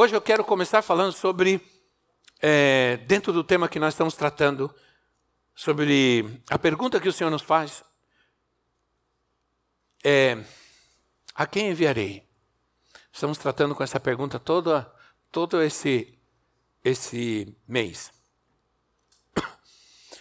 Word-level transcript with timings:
Hoje 0.00 0.14
eu 0.14 0.20
quero 0.20 0.44
começar 0.44 0.80
falando 0.80 1.10
sobre, 1.10 1.60
é, 2.40 2.98
dentro 2.98 3.32
do 3.32 3.42
tema 3.42 3.68
que 3.68 3.80
nós 3.80 3.94
estamos 3.94 4.14
tratando, 4.14 4.72
sobre 5.56 6.40
a 6.48 6.56
pergunta 6.56 7.00
que 7.00 7.08
o 7.08 7.12
Senhor 7.12 7.30
nos 7.30 7.42
faz: 7.42 7.82
é, 10.04 10.38
a 11.34 11.48
quem 11.48 11.70
enviarei? 11.70 12.24
Estamos 13.12 13.38
tratando 13.38 13.74
com 13.74 13.82
essa 13.82 13.98
pergunta 13.98 14.38
todo, 14.38 14.86
todo 15.32 15.60
esse, 15.60 16.16
esse 16.84 17.52
mês. 17.66 18.12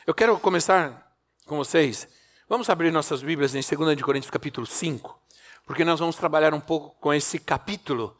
Eu 0.07 0.15
quero 0.15 0.39
começar 0.39 1.15
com 1.45 1.57
vocês. 1.57 2.07
Vamos 2.49 2.67
abrir 2.67 2.89
nossas 2.89 3.21
Bíblias 3.21 3.53
em 3.53 3.61
2 3.61 3.95
de 3.95 4.03
Coríntios 4.03 4.31
capítulo 4.31 4.65
5, 4.65 5.21
porque 5.67 5.85
nós 5.85 5.99
vamos 5.99 6.15
trabalhar 6.15 6.51
um 6.55 6.59
pouco 6.59 6.99
com 6.99 7.13
esse 7.13 7.37
capítulo 7.37 8.17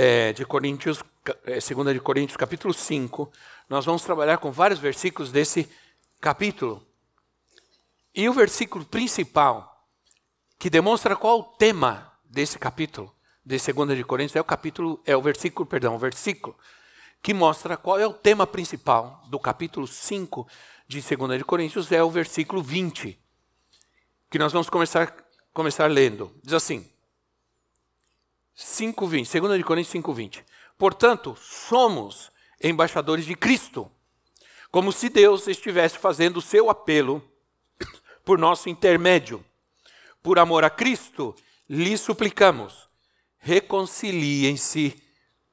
é, 0.00 0.32
de 0.32 0.46
Coríntios, 0.46 1.02
é, 1.44 1.58
2 1.58 1.92
de 1.92 1.98
Coríntios, 1.98 2.36
capítulo 2.36 2.72
5, 2.72 3.32
nós 3.68 3.84
vamos 3.84 4.02
trabalhar 4.02 4.38
com 4.38 4.52
vários 4.52 4.78
versículos 4.78 5.32
desse 5.32 5.68
capítulo. 6.20 6.86
E 8.14 8.28
o 8.28 8.32
versículo 8.32 8.84
principal, 8.84 9.84
que 10.56 10.70
demonstra 10.70 11.16
qual 11.16 11.40
o 11.40 11.42
tema 11.42 12.12
desse 12.30 12.60
capítulo, 12.60 13.12
de 13.44 13.58
2 13.58 13.96
de 13.96 14.04
Coríntios, 14.04 14.36
é 14.36 14.40
o 14.40 14.44
capítulo, 14.44 15.02
é 15.04 15.16
o 15.16 15.20
versículo, 15.20 15.66
perdão, 15.66 15.96
o 15.96 15.98
versículo 15.98 16.56
que 17.20 17.34
mostra 17.34 17.76
qual 17.76 17.98
é 17.98 18.06
o 18.06 18.12
tema 18.12 18.46
principal 18.46 19.24
do 19.28 19.40
capítulo 19.40 19.88
5 19.88 20.46
de 20.86 21.00
2 21.00 21.38
de 21.38 21.44
Coríntios, 21.44 21.90
é 21.90 22.00
o 22.00 22.08
versículo 22.08 22.62
20, 22.62 23.18
que 24.30 24.38
nós 24.38 24.52
vamos 24.52 24.70
começar, 24.70 25.12
começar 25.52 25.90
lendo. 25.90 26.32
Diz 26.44 26.52
assim: 26.52 26.88
5:20, 28.58 29.40
2 29.40 29.56
de 29.56 29.64
Coríntios 29.64 29.92
5:20. 29.92 30.44
Portanto, 30.76 31.36
somos 31.40 32.32
embaixadores 32.60 33.24
de 33.24 33.36
Cristo, 33.36 33.90
como 34.68 34.90
se 34.90 35.08
Deus 35.08 35.46
estivesse 35.46 35.96
fazendo 35.96 36.38
o 36.38 36.42
seu 36.42 36.68
apelo 36.68 37.22
por 38.24 38.36
nosso 38.36 38.68
intermédio. 38.68 39.44
Por 40.20 40.40
amor 40.40 40.64
a 40.64 40.70
Cristo, 40.70 41.36
lhe 41.68 41.96
suplicamos: 41.96 42.88
reconciliem-se 43.38 45.00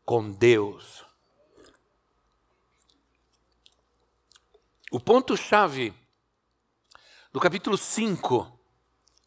com 0.03 0.31
Deus. 0.31 1.06
O 4.92 5.00
ponto-chave 5.00 5.94
do 7.31 7.39
capítulo 7.39 7.78
5 7.78 8.59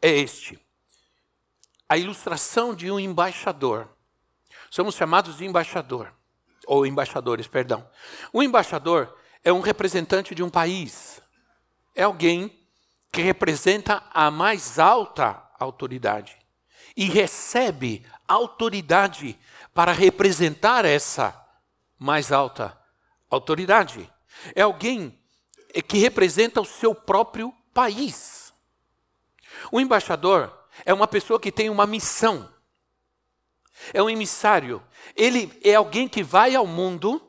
é 0.03 0.11
este 0.11 0.59
a 1.89 1.97
ilustração 1.97 2.75
de 2.75 2.91
um 2.91 3.00
embaixador. 3.00 3.89
Somos 4.70 4.94
chamados 4.94 5.39
de 5.39 5.47
embaixador, 5.47 6.12
ou 6.67 6.84
embaixadores, 6.84 7.47
perdão. 7.47 7.89
O 8.33 8.42
embaixador 8.42 9.17
é 9.42 9.53
um 9.53 9.61
representante 9.61 10.34
de 10.34 10.42
um 10.42 10.50
país. 10.50 11.20
É 11.94 12.03
alguém 12.03 12.55
que 13.10 13.22
representa 13.22 14.03
a 14.12 14.31
mais 14.31 14.78
alta 14.78 15.43
autoridade 15.59 16.37
e 16.97 17.06
recebe 17.06 18.04
autoridade 18.27 19.38
para 19.72 19.93
representar 19.93 20.84
essa 20.84 21.34
mais 21.98 22.31
alta 22.31 22.78
autoridade. 23.31 24.10
É 24.54 24.62
alguém 24.62 25.19
que 25.87 25.98
representa 25.98 26.60
o 26.60 26.66
seu 26.66 26.94
próprio 26.94 27.53
país. 27.72 28.53
O 29.72 29.81
embaixador 29.81 30.58
é 30.84 30.93
uma 30.93 31.06
pessoa 31.06 31.41
que 31.41 31.53
tem 31.53 31.71
uma 31.71 31.87
missão. 31.87 32.49
É 33.93 34.03
um 34.03 34.11
emissário. 34.11 34.83
Ele 35.15 35.53
é 35.62 35.75
alguém 35.75 36.09
que 36.09 36.22
vai 36.22 36.55
ao 36.55 36.66
mundo, 36.66 37.22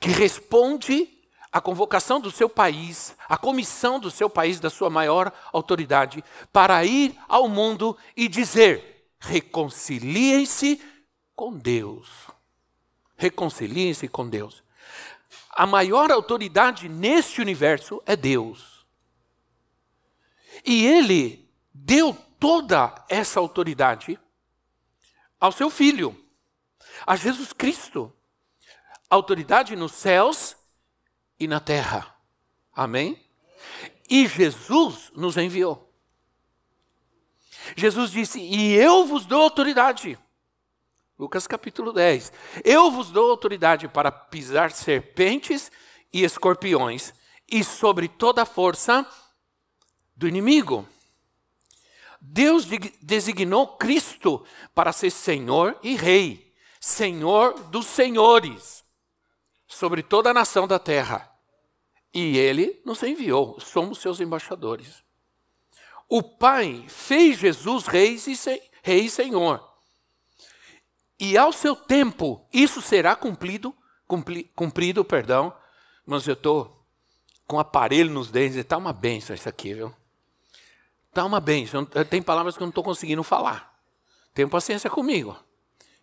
que 0.00 0.08
responde 0.10 1.08
à 1.52 1.60
convocação 1.60 2.20
do 2.20 2.30
seu 2.30 2.48
país, 2.48 3.14
à 3.28 3.36
comissão 3.36 4.00
do 4.00 4.10
seu 4.10 4.28
país, 4.28 4.58
da 4.58 4.70
sua 4.70 4.90
maior 4.90 5.32
autoridade, 5.52 6.24
para 6.52 6.84
ir 6.84 7.16
ao 7.28 7.48
mundo 7.48 7.96
e 8.16 8.28
dizer: 8.28 9.08
reconciliem-se 9.20 10.80
com 11.34 11.52
Deus. 11.52 12.08
Reconciliem-se 13.16 14.08
com 14.08 14.28
Deus. 14.28 14.62
A 15.50 15.66
maior 15.66 16.10
autoridade 16.10 16.88
neste 16.88 17.40
universo 17.40 18.02
é 18.04 18.16
Deus. 18.16 18.84
E 20.64 20.84
ele 20.86 21.48
deu 21.72 22.16
toda 22.44 22.94
essa 23.08 23.40
autoridade 23.40 24.20
ao 25.40 25.50
seu 25.50 25.70
filho, 25.70 26.14
a 27.06 27.16
Jesus 27.16 27.54
Cristo. 27.54 28.12
Autoridade 29.08 29.74
nos 29.74 29.92
céus 29.92 30.54
e 31.40 31.48
na 31.48 31.58
terra. 31.58 32.14
Amém? 32.70 33.18
E 34.10 34.26
Jesus 34.26 35.10
nos 35.16 35.38
enviou. 35.38 35.90
Jesus 37.74 38.10
disse: 38.10 38.38
E 38.38 38.74
eu 38.74 39.06
vos 39.06 39.24
dou 39.24 39.40
autoridade. 39.40 40.18
Lucas 41.18 41.46
capítulo 41.46 41.94
10. 41.94 42.30
Eu 42.62 42.90
vos 42.90 43.10
dou 43.10 43.30
autoridade 43.30 43.88
para 43.88 44.12
pisar 44.12 44.70
serpentes 44.70 45.72
e 46.12 46.22
escorpiões 46.22 47.14
e 47.50 47.64
sobre 47.64 48.06
toda 48.06 48.42
a 48.42 48.46
força 48.46 49.10
do 50.14 50.28
inimigo. 50.28 50.86
Deus 52.26 52.66
designou 53.02 53.76
Cristo 53.76 54.44
para 54.74 54.92
ser 54.92 55.10
Senhor 55.10 55.78
e 55.82 55.94
Rei, 55.94 56.54
Senhor 56.80 57.52
dos 57.64 57.86
senhores, 57.86 58.82
sobre 59.68 60.02
toda 60.02 60.30
a 60.30 60.34
nação 60.34 60.66
da 60.66 60.78
terra. 60.78 61.30
E 62.14 62.38
Ele 62.38 62.80
nos 62.84 63.02
enviou, 63.02 63.60
somos 63.60 63.98
seus 63.98 64.20
embaixadores. 64.20 65.04
O 66.08 66.22
Pai 66.22 66.86
fez 66.88 67.38
Jesus 67.38 67.86
rei 67.86 68.18
e, 68.82 69.10
Senhor. 69.10 69.62
E 71.20 71.36
ao 71.36 71.52
seu 71.52 71.76
tempo, 71.76 72.48
isso 72.52 72.80
será 72.80 73.14
cumprido, 73.14 73.74
cumpri, 74.08 74.44
cumprido, 74.56 75.04
perdão, 75.04 75.54
mas 76.06 76.26
eu 76.26 76.34
estou 76.34 76.84
com 77.46 77.58
aparelho 77.58 78.10
nos 78.10 78.30
dentes, 78.30 78.56
está 78.56 78.78
uma 78.78 78.92
benção 78.92 79.36
isso 79.36 79.48
aqui, 79.48 79.74
viu? 79.74 79.94
Está 81.14 81.24
uma 81.24 81.38
bênção. 81.38 81.84
Tem 81.84 82.20
palavras 82.20 82.56
que 82.56 82.62
eu 82.64 82.64
não 82.64 82.70
estou 82.70 82.82
conseguindo 82.82 83.22
falar. 83.22 83.72
Tenham 84.34 84.48
paciência 84.48 84.90
comigo. 84.90 85.38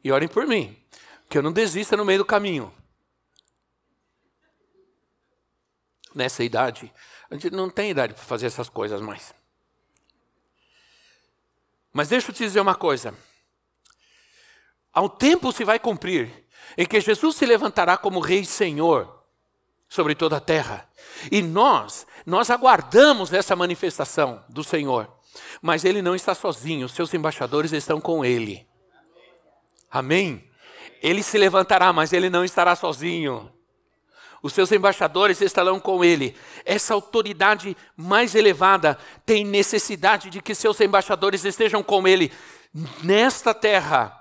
E 0.01 0.09
orem 0.09 0.29
por 0.29 0.47
mim. 0.47 0.81
Que 1.29 1.37
eu 1.37 1.43
não 1.43 1.51
desista 1.51 1.97
no 1.97 2.05
meio 2.05 2.19
do 2.19 2.25
caminho. 2.25 2.73
Nessa 6.15 6.45
idade, 6.45 6.89
a 7.29 7.33
gente 7.33 7.49
não 7.49 7.69
tem 7.69 7.89
idade 7.89 8.13
para 8.13 8.23
fazer 8.23 8.45
essas 8.45 8.69
coisas 8.69 9.01
mais. 9.01 9.35
Mas 11.91 12.07
deixa 12.07 12.31
eu 12.31 12.33
te 12.33 12.45
dizer 12.45 12.61
uma 12.61 12.75
coisa. 12.75 13.13
Ao 14.93 15.09
tempo 15.09 15.51
se 15.51 15.65
vai 15.65 15.77
cumprir 15.77 16.47
em 16.77 16.85
que 16.85 17.01
Jesus 17.01 17.35
se 17.35 17.45
levantará 17.45 17.97
como 17.97 18.21
Rei 18.21 18.39
e 18.39 18.45
Senhor 18.45 19.20
sobre 19.91 20.15
toda 20.15 20.37
a 20.37 20.39
terra. 20.39 20.87
E 21.29 21.41
nós, 21.41 22.07
nós 22.25 22.49
aguardamos 22.49 23.33
essa 23.33 23.57
manifestação 23.57 24.41
do 24.47 24.63
Senhor. 24.63 25.11
Mas 25.61 25.83
ele 25.83 26.01
não 26.01 26.15
está 26.15 26.33
sozinho, 26.33 26.87
seus 26.87 27.13
embaixadores 27.13 27.73
estão 27.73 27.99
com 27.99 28.23
ele. 28.23 28.65
Amém? 29.91 30.49
Ele 31.03 31.21
se 31.21 31.37
levantará, 31.37 31.91
mas 31.91 32.13
ele 32.13 32.29
não 32.29 32.45
estará 32.45 32.73
sozinho. 32.73 33.51
Os 34.41 34.53
seus 34.53 34.71
embaixadores 34.71 35.41
estarão 35.41 35.77
com 35.77 36.05
ele. 36.05 36.37
Essa 36.63 36.93
autoridade 36.93 37.75
mais 37.97 38.33
elevada 38.33 38.97
tem 39.25 39.43
necessidade 39.43 40.29
de 40.29 40.41
que 40.41 40.55
seus 40.55 40.79
embaixadores 40.79 41.43
estejam 41.43 41.83
com 41.83 42.07
ele 42.07 42.31
nesta 43.03 43.53
terra 43.53 44.17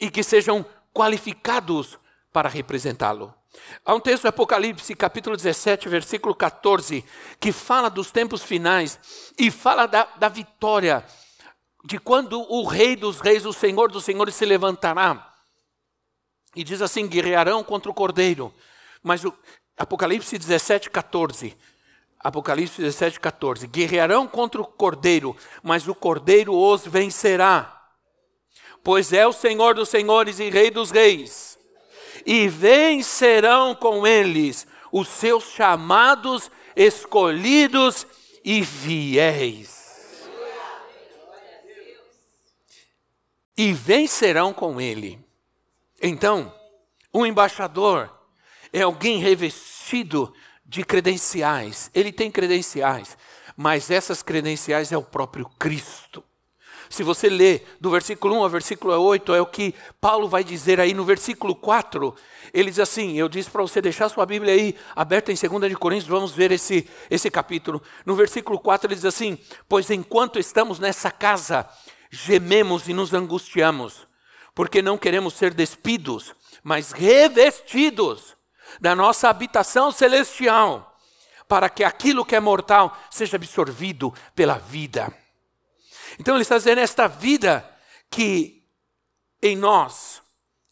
e 0.00 0.10
que 0.10 0.22
sejam 0.22 0.64
qualificados 0.94 1.98
para 2.32 2.48
representá-lo. 2.48 3.41
Há 3.84 3.94
um 3.94 4.00
texto 4.00 4.22
do 4.22 4.28
Apocalipse, 4.28 4.94
capítulo 4.94 5.36
17, 5.36 5.88
versículo 5.88 6.34
14, 6.34 7.04
que 7.38 7.52
fala 7.52 7.90
dos 7.90 8.10
tempos 8.10 8.42
finais 8.42 8.98
e 9.38 9.50
fala 9.50 9.86
da, 9.86 10.04
da 10.16 10.28
vitória, 10.28 11.04
de 11.84 11.98
quando 11.98 12.40
o 12.40 12.64
Rei 12.64 12.96
dos 12.96 13.20
Reis, 13.20 13.44
o 13.44 13.52
Senhor 13.52 13.90
dos 13.90 14.04
Senhores 14.04 14.34
se 14.34 14.46
levantará. 14.46 15.34
E 16.54 16.62
diz 16.62 16.80
assim: 16.80 17.06
guerrearão 17.06 17.64
contra 17.64 17.90
o 17.90 17.94
cordeiro. 17.94 18.54
Mas 19.02 19.24
o 19.24 19.34
Apocalipse 19.76 20.38
17, 20.38 20.90
14. 20.90 21.56
Apocalipse 22.20 22.80
17, 22.80 23.18
14. 23.18 23.66
Guerrearão 23.66 24.28
contra 24.28 24.60
o 24.60 24.66
cordeiro, 24.66 25.36
mas 25.62 25.88
o 25.88 25.94
cordeiro 25.94 26.54
os 26.54 26.86
vencerá. 26.86 27.80
Pois 28.84 29.12
é 29.12 29.26
o 29.26 29.32
Senhor 29.32 29.74
dos 29.74 29.88
senhores 29.88 30.38
e 30.38 30.48
Rei 30.48 30.70
dos 30.70 30.90
reis. 30.90 31.51
E 32.24 32.48
vencerão 32.48 33.74
com 33.74 34.06
eles 34.06 34.66
os 34.90 35.08
seus 35.08 35.44
chamados, 35.44 36.50
escolhidos 36.76 38.06
e 38.44 38.64
fiéis. 38.64 39.82
E 43.56 43.72
vencerão 43.72 44.52
com 44.52 44.80
ele. 44.80 45.18
Então, 46.00 46.52
um 47.12 47.26
embaixador 47.26 48.10
é 48.72 48.82
alguém 48.82 49.18
revestido 49.18 50.32
de 50.64 50.84
credenciais. 50.84 51.90
Ele 51.94 52.10
tem 52.10 52.30
credenciais, 52.30 53.16
mas 53.56 53.90
essas 53.90 54.22
credenciais 54.22 54.90
é 54.90 54.96
o 54.96 55.02
próprio 55.02 55.46
Cristo. 55.58 56.24
Se 56.92 57.02
você 57.02 57.30
ler 57.30 57.66
do 57.80 57.88
versículo 57.88 58.36
1 58.36 58.42
ao 58.42 58.50
versículo 58.50 58.92
8, 58.94 59.34
é 59.34 59.40
o 59.40 59.46
que 59.46 59.74
Paulo 59.98 60.28
vai 60.28 60.44
dizer 60.44 60.78
aí 60.78 60.92
no 60.92 61.06
versículo 61.06 61.56
4. 61.56 62.14
Ele 62.52 62.68
diz 62.68 62.80
assim: 62.80 63.16
Eu 63.16 63.30
disse 63.30 63.50
para 63.50 63.62
você 63.62 63.80
deixar 63.80 64.10
sua 64.10 64.26
Bíblia 64.26 64.52
aí 64.52 64.76
aberta 64.94 65.32
em 65.32 65.34
2 65.34 65.70
de 65.70 65.76
Coríntios, 65.78 66.06
vamos 66.06 66.32
ver 66.32 66.52
esse, 66.52 66.86
esse 67.10 67.30
capítulo. 67.30 67.82
No 68.04 68.14
versículo 68.14 68.58
4 68.58 68.88
ele 68.88 68.94
diz 68.94 69.06
assim: 69.06 69.38
Pois 69.66 69.90
enquanto 69.90 70.38
estamos 70.38 70.78
nessa 70.78 71.10
casa, 71.10 71.66
gememos 72.10 72.86
e 72.86 72.92
nos 72.92 73.14
angustiamos, 73.14 74.06
porque 74.54 74.82
não 74.82 74.98
queremos 74.98 75.32
ser 75.32 75.54
despidos, 75.54 76.34
mas 76.62 76.92
revestidos 76.92 78.36
da 78.82 78.94
nossa 78.94 79.30
habitação 79.30 79.90
celestial, 79.90 80.94
para 81.48 81.70
que 81.70 81.84
aquilo 81.84 82.22
que 82.22 82.36
é 82.36 82.40
mortal 82.40 82.94
seja 83.10 83.36
absorvido 83.36 84.12
pela 84.34 84.58
vida. 84.58 85.21
Então 86.18 86.34
ele 86.34 86.42
está 86.42 86.56
dizendo: 86.56 86.78
esta 86.78 87.06
vida 87.08 87.68
que 88.10 88.62
em 89.42 89.56
nós, 89.56 90.22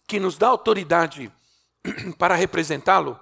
que 0.07 0.21
nos 0.21 0.37
dá 0.39 0.49
autoridade 0.49 1.33
para 2.19 2.35
representá-lo, 2.35 3.19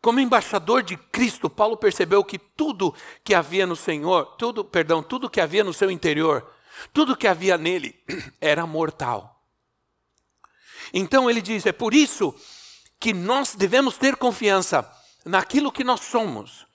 como 0.00 0.20
embaixador 0.20 0.82
de 0.82 0.96
Cristo, 0.96 1.50
Paulo 1.50 1.76
percebeu 1.76 2.22
que 2.22 2.38
tudo 2.38 2.94
que 3.24 3.34
havia 3.34 3.66
no 3.66 3.74
Senhor, 3.74 4.36
tudo, 4.36 4.64
perdão, 4.64 5.02
tudo 5.02 5.28
que 5.28 5.40
havia 5.40 5.64
no 5.64 5.72
seu 5.72 5.90
interior, 5.90 6.48
tudo 6.92 7.16
que 7.16 7.26
havia 7.26 7.58
nele 7.58 7.94
era 8.40 8.66
mortal. 8.66 9.44
Então 10.92 11.28
ele 11.28 11.42
diz: 11.42 11.66
é 11.66 11.72
por 11.72 11.92
isso 11.92 12.34
que 13.00 13.12
nós 13.12 13.54
devemos 13.54 13.98
ter 13.98 14.16
confiança 14.16 14.90
naquilo 15.24 15.72
que 15.72 15.84
nós 15.84 16.00
somos, 16.00 16.66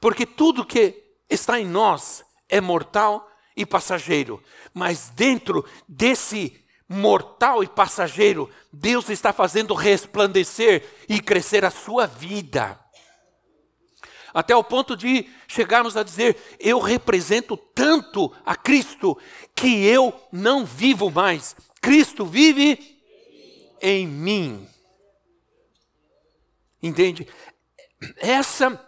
porque 0.00 0.24
tudo 0.24 0.64
que 0.64 1.02
está 1.28 1.58
em 1.58 1.66
nós 1.66 2.24
é 2.48 2.60
mortal 2.60 3.30
e 3.56 3.64
passageiro, 3.64 4.42
mas 4.74 5.10
dentro 5.10 5.64
desse 5.88 6.64
mortal 6.88 7.64
e 7.64 7.66
passageiro, 7.66 8.50
Deus 8.72 9.08
está 9.08 9.32
fazendo 9.32 9.74
resplandecer 9.74 10.84
e 11.08 11.20
crescer 11.20 11.64
a 11.64 11.70
sua 11.70 12.06
vida. 12.06 12.78
Até 14.32 14.54
o 14.54 14.62
ponto 14.62 14.94
de 14.94 15.28
chegarmos 15.48 15.96
a 15.96 16.02
dizer: 16.02 16.36
Eu 16.60 16.78
represento 16.78 17.56
tanto 17.56 18.32
a 18.44 18.54
Cristo 18.54 19.18
que 19.54 19.84
eu 19.86 20.14
não 20.30 20.64
vivo 20.64 21.10
mais, 21.10 21.56
Cristo 21.80 22.26
vive 22.26 23.00
em 23.80 24.06
mim. 24.06 24.68
Entende? 26.82 27.26
Essa 28.18 28.78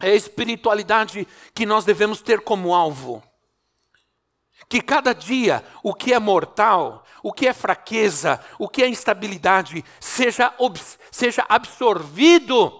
é 0.00 0.10
a 0.10 0.14
espiritualidade 0.14 1.26
que 1.54 1.64
nós 1.64 1.84
devemos 1.84 2.20
ter 2.20 2.40
como 2.40 2.74
alvo. 2.74 3.22
Que 4.68 4.80
cada 4.80 5.14
dia 5.14 5.64
o 5.82 5.94
que 5.94 6.12
é 6.12 6.18
mortal, 6.18 7.04
o 7.22 7.32
que 7.32 7.46
é 7.46 7.52
fraqueza, 7.52 8.40
o 8.58 8.68
que 8.68 8.82
é 8.82 8.88
instabilidade, 8.88 9.84
seja, 10.00 10.52
seja 11.10 11.44
absorvido 11.48 12.72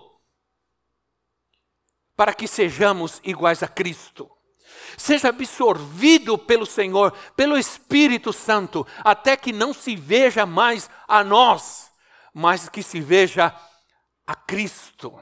para 2.17 2.35
que 2.35 2.49
sejamos 2.49 3.21
iguais 3.23 3.63
a 3.63 3.69
Cristo. 3.69 4.31
Seja 4.97 5.29
absorvido 5.29 6.39
pelo 6.39 6.65
Senhor, 6.65 7.13
pelo 7.37 7.59
Espírito 7.59 8.33
Santo, 8.33 8.87
até 9.05 9.37
que 9.37 9.53
não 9.53 9.75
se 9.75 9.95
veja 9.95 10.47
mais 10.47 10.89
a 11.07 11.23
nós, 11.23 11.91
mas 12.33 12.69
que 12.69 12.83
se 12.83 13.01
veja 13.01 13.55
a 14.27 14.35
Cristo. 14.35 15.19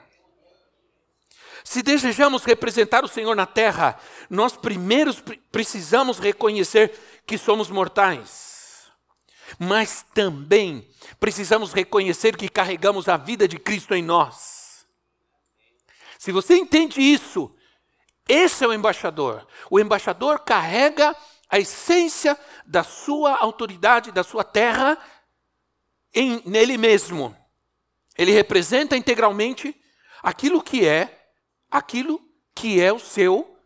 Se 1.65 1.83
desejamos 1.83 2.45
representar 2.45 3.05
o 3.05 3.09
Senhor 3.09 3.35
na 3.35 3.47
terra, 3.47 3.99
nós 4.29 4.55
primeiros 4.55 5.23
precisamos 5.51 6.19
reconhecer 6.19 6.93
que 7.27 7.39
somos 7.39 7.71
mortais. 7.71 8.93
Mas 9.59 10.05
também 10.15 10.87
precisamos 11.19 11.73
reconhecer 11.73 12.37
que 12.37 12.51
carregamos 12.51 13.09
a 13.09 13.17
vida 13.17 13.49
de 13.49 13.59
Cristo 13.59 13.95
em 13.95 14.03
nós. 14.03 14.85
Se 16.19 16.31
você 16.31 16.55
entende 16.55 17.01
isso, 17.01 17.55
esse 18.29 18.63
é 18.63 18.69
o 18.69 18.73
embaixador. 18.73 19.47
O 19.71 19.81
embaixador 19.81 20.41
carrega 20.41 21.17
a 21.49 21.59
essência 21.59 22.39
da 22.67 22.83
sua 22.83 23.37
autoridade, 23.37 24.13
da 24.13 24.23
sua 24.23 24.45
terra, 24.45 24.99
em, 26.15 26.43
nele 26.45 26.77
mesmo. 26.77 27.37
Ele 28.17 28.33
representa 28.33 28.97
integralmente 28.97 29.75
aquilo 30.23 30.63
que 30.63 30.87
é, 30.87 31.24
aquilo 31.75 32.23
que 32.55 32.81
é 32.81 32.93
o 32.93 33.01
seu, 33.01 33.59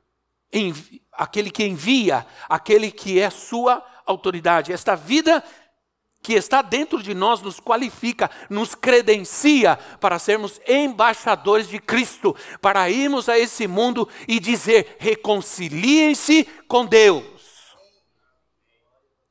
aquele 1.13 1.51
que 1.51 1.63
envia, 1.63 2.27
aquele 2.49 2.91
que 2.91 3.21
é 3.21 3.29
sua 3.29 3.87
autoridade. 4.07 4.73
Esta 4.73 4.97
vida 4.97 5.45
que 6.23 6.33
está 6.33 6.63
dentro 6.63 7.03
de 7.03 7.13
nós 7.13 7.43
nos 7.43 7.61
qualifica, 7.61 8.31
nos 8.49 8.75
credencia 8.75 9.77
para 10.01 10.19
sermos 10.19 10.59
embaixadores 10.67 11.69
de 11.69 11.79
Cristo, 11.79 12.35
para 12.63 12.89
irmos 12.89 13.29
a 13.29 13.39
esse 13.39 13.67
mundo 13.67 14.09
e 14.27 14.41
dizer: 14.41 14.97
reconciliem-se 14.99 16.45
com 16.67 16.87
Deus. 16.87 17.27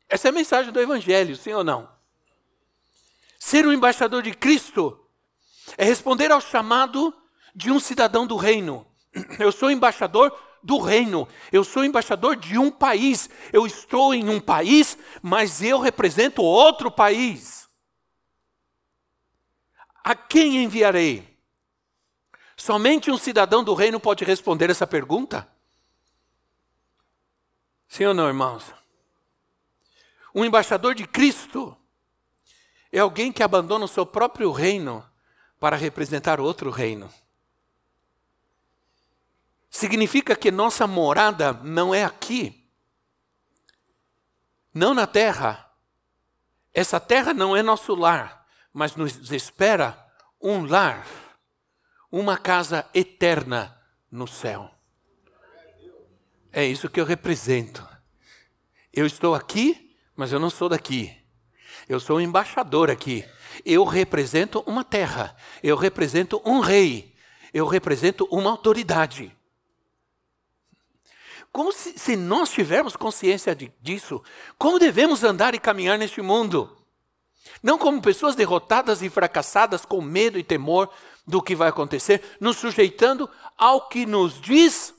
Essa 0.07 0.27
é 0.27 0.29
a 0.29 0.33
mensagem 0.33 0.71
do 0.71 0.79
Evangelho, 0.79 1.35
sim 1.35 1.51
ou 1.51 1.63
não? 1.63 1.89
Ser 3.39 3.65
um 3.65 3.73
embaixador 3.73 4.21
de 4.21 4.33
Cristo 4.33 5.03
é 5.79 5.83
responder 5.83 6.31
ao 6.31 6.39
chamado 6.39 7.11
de 7.57 7.71
um 7.71 7.79
cidadão 7.79 8.27
do 8.27 8.37
reino. 8.37 8.85
Eu 9.39 9.51
sou 9.51 9.71
embaixador 9.71 10.31
do 10.61 10.77
reino, 10.77 11.27
eu 11.51 11.63
sou 11.63 11.83
embaixador 11.83 12.35
de 12.35 12.55
um 12.55 12.69
país. 12.69 13.27
Eu 13.51 13.65
estou 13.65 14.13
em 14.13 14.29
um 14.29 14.39
país, 14.39 14.95
mas 15.23 15.63
eu 15.63 15.79
represento 15.79 16.43
outro 16.43 16.91
país. 16.91 17.67
A 20.03 20.13
quem 20.13 20.63
enviarei? 20.63 21.35
Somente 22.55 23.09
um 23.09 23.17
cidadão 23.17 23.63
do 23.63 23.73
reino 23.73 23.99
pode 23.99 24.23
responder 24.23 24.69
essa 24.69 24.85
pergunta? 24.85 25.51
Sim 27.87 28.05
ou 28.05 28.13
não, 28.13 28.27
irmãos? 28.27 28.71
Um 30.33 30.45
embaixador 30.45 30.93
de 30.93 31.07
Cristo 31.07 31.75
é 32.91 32.99
alguém 32.99 33.31
que 33.31 33.41
abandona 33.41 33.85
o 33.85 33.87
seu 33.87 34.05
próprio 34.05 34.51
reino 34.51 35.03
para 35.59 35.75
representar 35.75 36.39
outro 36.39 36.69
reino. 36.69 37.11
Significa 39.69 40.35
que 40.35 40.49
nossa 40.49 40.87
morada 40.87 41.53
não 41.53 41.93
é 41.93 42.03
aqui, 42.03 42.67
não 44.73 44.93
na 44.93 45.07
terra. 45.07 45.71
Essa 46.73 46.99
terra 46.99 47.33
não 47.33 47.55
é 47.55 47.63
nosso 47.63 47.95
lar, 47.95 48.47
mas 48.71 48.95
nos 48.95 49.31
espera 49.31 49.97
um 50.41 50.65
lar, 50.65 51.07
uma 52.11 52.37
casa 52.37 52.87
eterna 52.93 53.75
no 54.11 54.27
céu. 54.27 54.71
É 56.51 56.65
isso 56.65 56.89
que 56.89 56.99
eu 56.99 57.05
represento. 57.05 57.87
Eu 58.93 59.05
estou 59.05 59.35
aqui, 59.35 59.95
mas 60.15 60.31
eu 60.31 60.39
não 60.39 60.49
sou 60.49 60.69
daqui. 60.69 61.15
Eu 61.87 61.99
sou 61.99 62.17
um 62.17 62.21
embaixador 62.21 62.89
aqui. 62.89 63.23
Eu 63.63 63.83
represento 63.83 64.61
uma 64.65 64.83
terra. 64.83 65.35
Eu 65.61 65.75
represento 65.75 66.41
um 66.43 66.59
rei. 66.59 67.15
Eu 67.53 67.67
represento 67.67 68.25
uma 68.31 68.49
autoridade. 68.49 69.36
Como 71.57 71.71
se, 71.73 71.97
se 71.97 72.15
nós 72.15 72.51
tivermos 72.51 72.95
consciência 72.95 73.55
de, 73.55 73.73
disso, 73.81 74.21
como 74.59 74.77
devemos 74.77 75.23
andar 75.23 75.55
e 75.55 75.59
caminhar 75.59 75.97
neste 75.97 76.21
mundo? 76.21 76.77
Não 77.63 77.79
como 77.79 77.99
pessoas 77.99 78.35
derrotadas 78.35 79.01
e 79.01 79.09
fracassadas 79.09 79.83
com 79.83 79.99
medo 79.99 80.37
e 80.37 80.43
temor 80.43 80.87
do 81.25 81.41
que 81.41 81.55
vai 81.55 81.69
acontecer, 81.69 82.23
nos 82.39 82.57
sujeitando 82.57 83.27
ao 83.57 83.87
que 83.89 84.05
nos 84.05 84.39
diz 84.39 84.93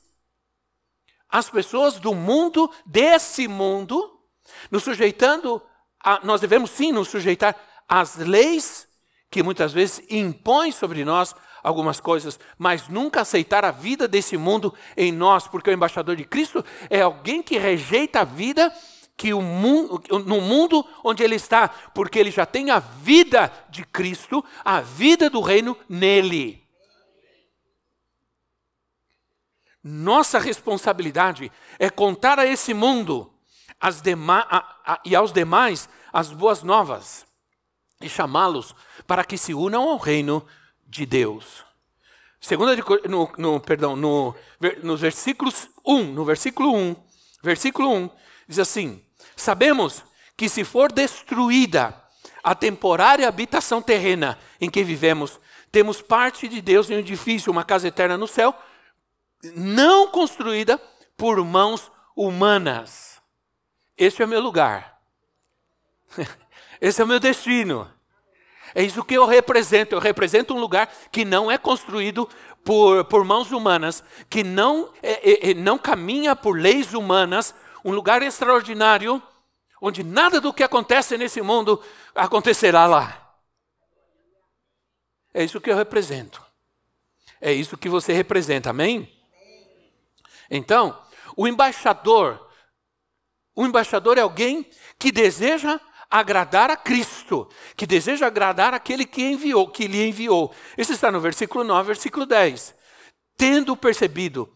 as 1.29 1.49
pessoas 1.49 2.01
do 2.01 2.13
mundo, 2.13 2.69
desse 2.85 3.47
mundo, 3.47 4.19
nos 4.69 4.83
sujeitando 4.83 5.63
a, 6.03 6.27
nós 6.27 6.41
devemos 6.41 6.73
sim 6.73 6.91
nos 6.91 7.07
sujeitar 7.07 7.55
as 7.89 8.17
leis 8.17 8.89
que 9.31 9.45
muitas 9.45 9.73
vezes 9.73 10.05
impõem 10.11 10.73
sobre 10.73 11.05
nós 11.05 11.37
algumas 11.63 12.01
coisas, 12.01 12.39
mas 12.57 12.89
nunca 12.89 13.21
aceitar 13.21 13.65
a 13.65 13.71
vida 13.71 14.09
desse 14.09 14.37
mundo 14.37 14.75
em 14.97 15.13
nós, 15.13 15.47
porque 15.47 15.71
o 15.71 15.73
embaixador 15.73 16.17
de 16.17 16.25
Cristo 16.25 16.65
é 16.89 17.01
alguém 17.01 17.43
que 17.43 17.59
rejeita 17.59 18.21
a 18.21 18.25
vida 18.25 18.73
que 19.17 19.35
o 19.35 19.43
mundo, 19.43 20.01
no 20.25 20.41
mundo 20.41 20.87
onde 21.03 21.25
ele 21.25 21.35
está, 21.35 21.69
porque 21.69 22.19
ele 22.19 22.31
já 22.31 22.47
tem 22.47 22.71
a 22.71 22.79
vida 22.79 23.53
de 23.69 23.85
Cristo, 23.85 24.45
a 24.65 24.81
vida 24.81 25.29
do 25.29 25.41
reino 25.41 25.77
nele. 25.89 26.63
Nossa 29.83 30.39
responsabilidade 30.39 31.51
é 31.79 31.91
contar 31.91 32.39
a 32.39 32.47
esse 32.47 32.73
mundo 32.73 33.33
as 33.81 34.03
a, 34.49 34.77
a, 34.85 35.01
e 35.05 35.15
aos 35.15 35.33
demais 35.33 35.89
as 36.13 36.33
boas 36.33 36.63
novas 36.63 37.27
e 38.01 38.09
chamá-los 38.09 38.75
para 39.07 39.25
que 39.25 39.39
se 39.39 39.55
unam 39.55 39.89
ao 39.89 39.97
reino 39.97 40.45
de 40.89 41.05
Deus. 41.05 41.65
Segunda 42.41 42.75
de, 42.75 42.83
no, 43.09 43.31
no, 43.37 43.61
perdão, 43.61 43.95
no, 43.95 44.35
nos 44.83 45.01
versículos 45.01 45.69
1, 45.85 46.05
no 46.13 46.25
versículo 46.25 46.75
1, 46.75 46.97
versículo 47.43 47.93
1, 47.93 48.11
diz 48.49 48.59
assim: 48.59 49.05
Sabemos 49.37 50.05
que 50.37 50.49
se 50.49 50.65
for 50.65 50.91
destruída 50.91 52.01
a 52.43 52.55
temporária 52.55 53.27
habitação 53.27 53.83
terrena 53.83 54.39
em 54.61 54.71
que 54.71 54.85
vivemos, 54.85 55.39
temos 55.71 56.01
parte 56.01 56.49
de 56.49 56.61
Deus 56.61 56.89
em 56.89 56.95
um 56.95 57.01
edifício, 57.01 57.53
uma 57.53 57.65
casa 57.65 57.89
eterna 57.89 58.17
no 58.17 58.27
céu, 58.27 58.55
não 59.55 60.09
construída 60.09 60.81
por 61.17 61.45
mãos 61.45 61.91
humanas. 62.17 63.21
Este 63.97 64.23
é 64.23 64.25
o 64.25 64.29
meu 64.29 64.41
lugar. 64.41 65.01
Esse 66.81 67.01
é 67.01 67.05
o 67.05 67.09
meu 67.09 67.19
destino. 67.19 67.93
É 68.75 68.83
isso 68.83 69.05
que 69.05 69.15
eu 69.15 69.27
represento. 69.27 69.95
Eu 69.95 70.01
represento 70.01 70.55
um 70.55 70.61
lugar 70.61 70.93
que 71.11 71.25
não 71.25 71.51
é 71.51 71.57
construído 71.59 72.29
por, 72.65 73.05
por 73.05 73.25
mãos 73.25 73.51
humanas, 73.51 74.03
que 74.29 74.45
não, 74.45 74.93
é, 75.03 75.49
é, 75.49 75.51
é, 75.51 75.55
não 75.55 75.79
caminha 75.79 76.37
por 76.37 76.59
leis 76.59 76.93
humanas, 76.93 77.55
um 77.85 77.93
lugar 77.93 78.23
extraordinário, 78.23 79.23
onde 79.81 80.03
nada 80.03 80.41
do 80.41 80.53
que 80.53 80.63
acontece 80.63 81.17
nesse 81.17 81.41
mundo 81.41 81.83
acontecerá 82.15 82.87
lá. 82.87 83.37
É 85.33 85.45
isso 85.45 85.61
que 85.61 85.71
eu 85.71 85.77
represento. 85.77 86.43
É 87.41 87.53
isso 87.53 87.77
que 87.77 87.89
você 87.89 88.13
representa, 88.13 88.71
amém? 88.71 89.11
Então, 90.51 91.01
o 91.37 91.47
embaixador, 91.47 92.51
o 93.55 93.65
embaixador 93.65 94.19
é 94.19 94.23
alguém 94.23 94.69
que 94.99 95.13
deseja 95.13 95.81
agradar 96.11 96.71
a 96.71 96.77
Cristo, 96.77 97.49
que 97.77 97.87
deseja 97.87 98.27
agradar 98.27 98.73
aquele 98.73 99.05
que 99.05 99.23
enviou, 99.23 99.69
que 99.69 99.87
lhe 99.87 100.09
enviou. 100.09 100.55
Isso 100.77 100.93
está 100.93 101.13
no 101.13 101.21
versículo 101.21 101.65
9, 101.65 101.87
versículo 101.89 102.25
10. 102.25 102.75
Tendo 103.37 103.77
percebido 103.77 104.53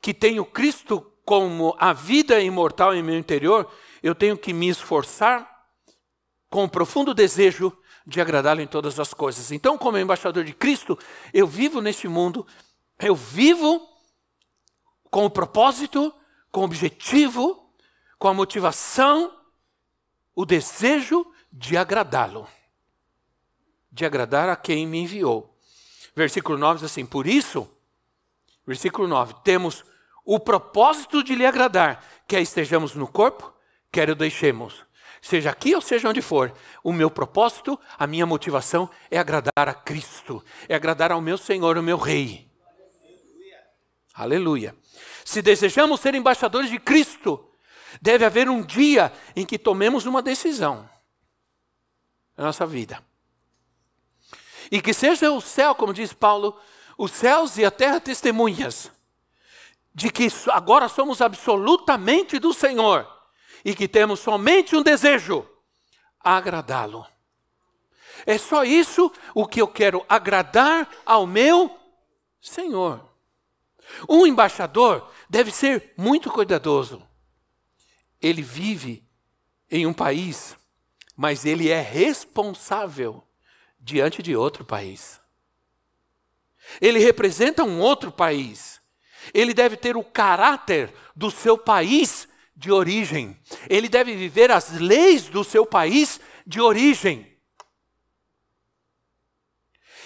que 0.00 0.14
tenho 0.14 0.44
Cristo 0.44 1.06
como 1.24 1.76
a 1.78 1.92
vida 1.92 2.40
imortal 2.40 2.94
em 2.94 3.02
meu 3.02 3.16
interior, 3.16 3.70
eu 4.02 4.14
tenho 4.14 4.36
que 4.36 4.52
me 4.52 4.68
esforçar 4.68 5.48
com 6.48 6.64
um 6.64 6.68
profundo 6.68 7.14
desejo 7.14 7.76
de 8.06 8.20
agradá-lo 8.20 8.60
em 8.60 8.66
todas 8.66 8.98
as 8.98 9.14
coisas. 9.14 9.52
Então, 9.52 9.78
como 9.78 9.98
embaixador 9.98 10.42
de 10.42 10.54
Cristo, 10.54 10.98
eu 11.32 11.46
vivo 11.46 11.80
neste 11.80 12.08
mundo, 12.08 12.46
eu 12.98 13.14
vivo 13.14 13.86
com 15.10 15.26
o 15.26 15.30
propósito, 15.30 16.12
com 16.50 16.62
o 16.62 16.64
objetivo, 16.64 17.70
com 18.18 18.26
a 18.26 18.34
motivação 18.34 19.39
o 20.40 20.46
desejo 20.46 21.30
de 21.52 21.76
agradá-lo, 21.76 22.48
de 23.92 24.06
agradar 24.06 24.48
a 24.48 24.56
quem 24.56 24.86
me 24.86 25.00
enviou. 25.00 25.54
Versículo 26.16 26.56
9 26.56 26.80
diz 26.80 26.90
assim: 26.90 27.04
Por 27.04 27.26
isso, 27.26 27.70
versículo 28.66 29.06
9, 29.06 29.34
temos 29.44 29.84
o 30.24 30.40
propósito 30.40 31.22
de 31.22 31.34
lhe 31.34 31.44
agradar, 31.44 32.02
quer 32.26 32.40
estejamos 32.40 32.94
no 32.94 33.06
corpo, 33.06 33.52
quer 33.92 34.08
o 34.08 34.14
deixemos. 34.14 34.82
Seja 35.20 35.50
aqui 35.50 35.74
ou 35.74 35.82
seja 35.82 36.08
onde 36.08 36.22
for, 36.22 36.54
o 36.82 36.90
meu 36.90 37.10
propósito, 37.10 37.78
a 37.98 38.06
minha 38.06 38.24
motivação 38.24 38.88
é 39.10 39.18
agradar 39.18 39.68
a 39.68 39.74
Cristo, 39.74 40.42
é 40.66 40.74
agradar 40.74 41.12
ao 41.12 41.20
meu 41.20 41.36
Senhor, 41.36 41.76
o 41.76 41.82
meu 41.82 41.98
Rei. 41.98 42.50
Aleluia. 43.04 43.60
Aleluia. 44.14 44.76
Se 45.22 45.42
desejamos 45.42 46.00
ser 46.00 46.14
embaixadores 46.14 46.70
de 46.70 46.78
Cristo, 46.78 47.49
Deve 48.00 48.24
haver 48.24 48.48
um 48.48 48.62
dia 48.62 49.12
em 49.34 49.46
que 49.46 49.58
tomemos 49.58 50.06
uma 50.06 50.22
decisão 50.22 50.88
na 52.36 52.44
nossa 52.44 52.66
vida. 52.66 53.02
E 54.70 54.80
que 54.80 54.92
seja 54.92 55.30
o 55.32 55.40
céu, 55.40 55.74
como 55.74 55.92
diz 55.92 56.12
Paulo, 56.12 56.58
os 56.96 57.12
céus 57.12 57.56
e 57.56 57.64
a 57.64 57.70
terra 57.70 58.00
testemunhas 58.00 58.90
de 59.94 60.10
que 60.10 60.28
agora 60.48 60.88
somos 60.88 61.20
absolutamente 61.20 62.38
do 62.38 62.54
Senhor 62.54 63.06
e 63.64 63.74
que 63.74 63.88
temos 63.88 64.20
somente 64.20 64.76
um 64.76 64.82
desejo: 64.82 65.46
agradá-lo. 66.20 67.06
É 68.26 68.38
só 68.38 68.64
isso 68.64 69.10
o 69.34 69.46
que 69.46 69.60
eu 69.60 69.66
quero 69.66 70.04
agradar 70.08 70.88
ao 71.04 71.26
meu 71.26 71.76
Senhor. 72.40 73.08
Um 74.08 74.26
embaixador 74.26 75.10
deve 75.28 75.50
ser 75.50 75.94
muito 75.96 76.30
cuidadoso 76.30 77.09
ele 78.20 78.42
vive 78.42 79.04
em 79.70 79.86
um 79.86 79.92
país, 79.92 80.56
mas 81.16 81.44
ele 81.44 81.68
é 81.68 81.80
responsável 81.80 83.26
diante 83.78 84.22
de 84.22 84.36
outro 84.36 84.64
país. 84.64 85.20
Ele 86.80 86.98
representa 86.98 87.64
um 87.64 87.80
outro 87.80 88.12
país. 88.12 88.80
Ele 89.32 89.54
deve 89.54 89.76
ter 89.76 89.96
o 89.96 90.04
caráter 90.04 90.92
do 91.16 91.30
seu 91.30 91.56
país 91.56 92.28
de 92.54 92.70
origem. 92.70 93.38
Ele 93.68 93.88
deve 93.88 94.14
viver 94.14 94.50
as 94.50 94.70
leis 94.72 95.28
do 95.28 95.42
seu 95.42 95.64
país 95.64 96.20
de 96.46 96.60
origem. 96.60 97.26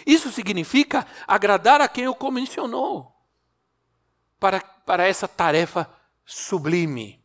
Isso 0.06 0.30
significa 0.30 1.06
agradar 1.26 1.80
a 1.80 1.88
quem 1.88 2.06
o 2.06 2.14
comissionou 2.14 3.12
para, 4.38 4.61
para 4.61 5.06
essa 5.06 5.26
tarefa 5.26 5.90
sublime. 6.25 7.24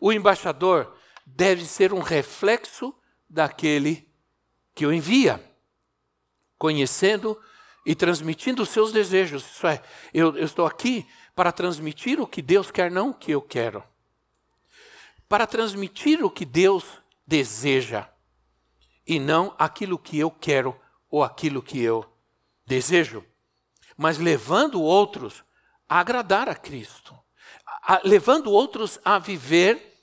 O 0.00 0.12
embaixador 0.12 0.94
deve 1.24 1.64
ser 1.64 1.92
um 1.92 2.00
reflexo 2.00 2.94
daquele 3.28 4.08
que 4.74 4.86
o 4.86 4.92
envia, 4.92 5.42
conhecendo 6.58 7.40
e 7.84 7.94
transmitindo 7.94 8.62
os 8.62 8.68
seus 8.68 8.92
desejos. 8.92 9.44
Isso 9.44 9.66
é, 9.66 9.82
eu, 10.12 10.36
eu 10.36 10.44
estou 10.44 10.66
aqui 10.66 11.06
para 11.34 11.52
transmitir 11.52 12.20
o 12.20 12.26
que 12.26 12.40
Deus 12.40 12.70
quer, 12.70 12.90
não 12.90 13.10
o 13.10 13.14
que 13.14 13.32
eu 13.32 13.42
quero. 13.42 13.82
Para 15.28 15.46
transmitir 15.46 16.24
o 16.24 16.30
que 16.30 16.44
Deus 16.44 16.84
deseja 17.26 18.08
e 19.06 19.18
não 19.18 19.54
aquilo 19.58 19.98
que 19.98 20.18
eu 20.18 20.30
quero 20.30 20.78
ou 21.10 21.22
aquilo 21.22 21.62
que 21.62 21.80
eu 21.80 22.04
desejo, 22.66 23.24
mas 23.96 24.18
levando 24.18 24.80
outros 24.80 25.44
a 25.88 26.00
agradar 26.00 26.48
a 26.48 26.54
Cristo 26.54 27.15
a, 27.86 28.00
levando 28.02 28.50
outros 28.50 28.98
a 29.04 29.16
viver 29.16 29.96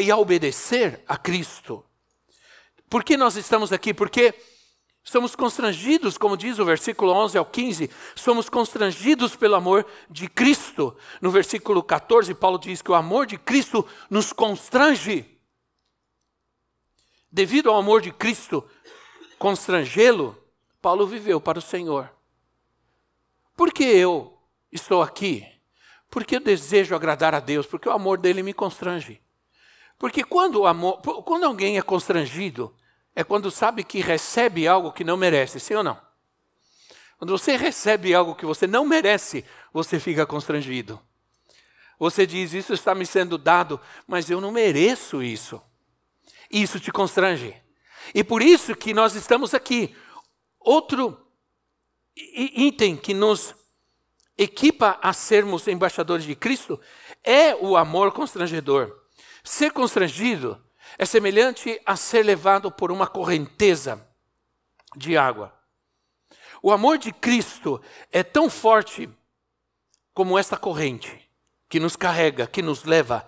e 0.00 0.10
a 0.10 0.16
obedecer 0.16 1.04
a 1.06 1.18
Cristo. 1.18 1.84
Por 2.88 3.04
que 3.04 3.18
nós 3.18 3.36
estamos 3.36 3.70
aqui? 3.70 3.92
Porque 3.92 4.34
somos 5.04 5.36
constrangidos, 5.36 6.16
como 6.16 6.36
diz 6.36 6.58
o 6.58 6.64
versículo 6.64 7.12
11 7.12 7.36
ao 7.36 7.44
15, 7.44 7.90
somos 8.14 8.48
constrangidos 8.48 9.36
pelo 9.36 9.54
amor 9.54 9.86
de 10.08 10.26
Cristo. 10.26 10.96
No 11.20 11.30
versículo 11.30 11.82
14, 11.82 12.34
Paulo 12.34 12.58
diz 12.58 12.80
que 12.80 12.90
o 12.90 12.94
amor 12.94 13.26
de 13.26 13.36
Cristo 13.36 13.86
nos 14.08 14.32
constrange. 14.32 15.38
Devido 17.30 17.70
ao 17.70 17.76
amor 17.76 18.00
de 18.00 18.10
Cristo 18.10 18.66
constrangê-lo, 19.38 20.36
Paulo 20.80 21.06
viveu 21.06 21.40
para 21.40 21.58
o 21.58 21.62
Senhor. 21.62 22.10
Por 23.54 23.70
que 23.72 23.84
eu 23.84 24.38
estou 24.72 25.02
aqui? 25.02 25.55
Porque 26.10 26.36
eu 26.36 26.40
desejo 26.40 26.94
agradar 26.94 27.34
a 27.34 27.40
Deus, 27.40 27.66
porque 27.66 27.88
o 27.88 27.92
amor 27.92 28.18
dele 28.18 28.42
me 28.42 28.54
constrange. 28.54 29.20
Porque 29.98 30.22
quando, 30.22 30.60
o 30.60 30.66
amor, 30.66 31.00
quando 31.22 31.44
alguém 31.44 31.78
é 31.78 31.82
constrangido, 31.82 32.74
é 33.14 33.24
quando 33.24 33.50
sabe 33.50 33.82
que 33.82 34.00
recebe 34.00 34.68
algo 34.68 34.92
que 34.92 35.04
não 35.04 35.16
merece, 35.16 35.58
sim 35.58 35.74
ou 35.74 35.82
não? 35.82 36.00
Quando 37.18 37.30
você 37.30 37.56
recebe 37.56 38.14
algo 38.14 38.34
que 38.34 38.44
você 38.44 38.66
não 38.66 38.84
merece, 38.84 39.44
você 39.72 39.98
fica 39.98 40.26
constrangido. 40.26 41.00
Você 41.98 42.26
diz: 42.26 42.52
Isso 42.52 42.74
está 42.74 42.94
me 42.94 43.06
sendo 43.06 43.38
dado, 43.38 43.80
mas 44.06 44.28
eu 44.28 44.40
não 44.40 44.52
mereço 44.52 45.22
isso. 45.22 45.62
Isso 46.50 46.78
te 46.78 46.92
constrange. 46.92 47.56
E 48.14 48.22
por 48.22 48.42
isso 48.42 48.76
que 48.76 48.92
nós 48.92 49.14
estamos 49.14 49.54
aqui. 49.54 49.96
Outro 50.60 51.18
item 52.14 52.96
que 52.96 53.14
nos 53.14 53.54
equipa 54.36 54.98
a 55.02 55.12
sermos 55.12 55.66
embaixadores 55.66 56.24
de 56.24 56.34
Cristo 56.34 56.80
é 57.22 57.54
o 57.54 57.76
amor 57.76 58.12
constrangedor. 58.12 58.94
Ser 59.42 59.72
constrangido 59.72 60.62
é 60.98 61.04
semelhante 61.04 61.80
a 61.84 61.96
ser 61.96 62.22
levado 62.24 62.70
por 62.70 62.90
uma 62.90 63.06
correnteza 63.06 64.06
de 64.96 65.16
água. 65.16 65.54
O 66.62 66.72
amor 66.72 66.98
de 66.98 67.12
Cristo 67.12 67.80
é 68.10 68.22
tão 68.22 68.48
forte 68.48 69.08
como 70.14 70.38
esta 70.38 70.56
corrente 70.56 71.30
que 71.68 71.78
nos 71.78 71.96
carrega, 71.96 72.46
que 72.46 72.62
nos 72.62 72.84
leva. 72.84 73.26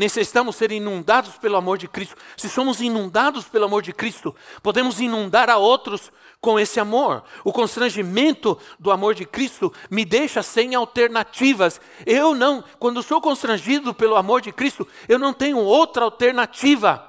Necessitamos 0.00 0.56
ser 0.56 0.72
inundados 0.72 1.36
pelo 1.36 1.58
amor 1.58 1.76
de 1.76 1.86
Cristo. 1.86 2.16
Se 2.34 2.48
somos 2.48 2.80
inundados 2.80 3.44
pelo 3.44 3.66
amor 3.66 3.82
de 3.82 3.92
Cristo, 3.92 4.34
podemos 4.62 4.98
inundar 4.98 5.50
a 5.50 5.58
outros 5.58 6.10
com 6.40 6.58
esse 6.58 6.80
amor. 6.80 7.22
O 7.44 7.52
constrangimento 7.52 8.58
do 8.78 8.90
amor 8.90 9.14
de 9.14 9.26
Cristo 9.26 9.70
me 9.90 10.06
deixa 10.06 10.42
sem 10.42 10.74
alternativas. 10.74 11.82
Eu 12.06 12.34
não, 12.34 12.64
quando 12.78 13.02
sou 13.02 13.20
constrangido 13.20 13.92
pelo 13.92 14.16
amor 14.16 14.40
de 14.40 14.50
Cristo, 14.52 14.88
eu 15.06 15.18
não 15.18 15.34
tenho 15.34 15.58
outra 15.58 16.04
alternativa. 16.04 17.06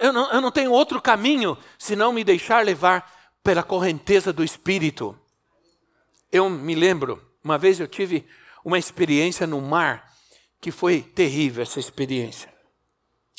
Eu 0.00 0.14
não, 0.14 0.32
eu 0.32 0.40
não 0.40 0.50
tenho 0.50 0.72
outro 0.72 0.98
caminho 0.98 1.58
senão 1.78 2.10
me 2.10 2.24
deixar 2.24 2.64
levar 2.64 3.36
pela 3.42 3.62
correnteza 3.62 4.32
do 4.32 4.42
Espírito. 4.42 5.14
Eu 6.32 6.48
me 6.48 6.74
lembro, 6.74 7.22
uma 7.44 7.58
vez 7.58 7.78
eu 7.80 7.86
tive 7.86 8.26
uma 8.64 8.78
experiência 8.78 9.46
no 9.46 9.60
mar 9.60 10.13
que 10.64 10.70
foi 10.70 11.02
terrível 11.02 11.62
essa 11.62 11.78
experiência. 11.78 12.50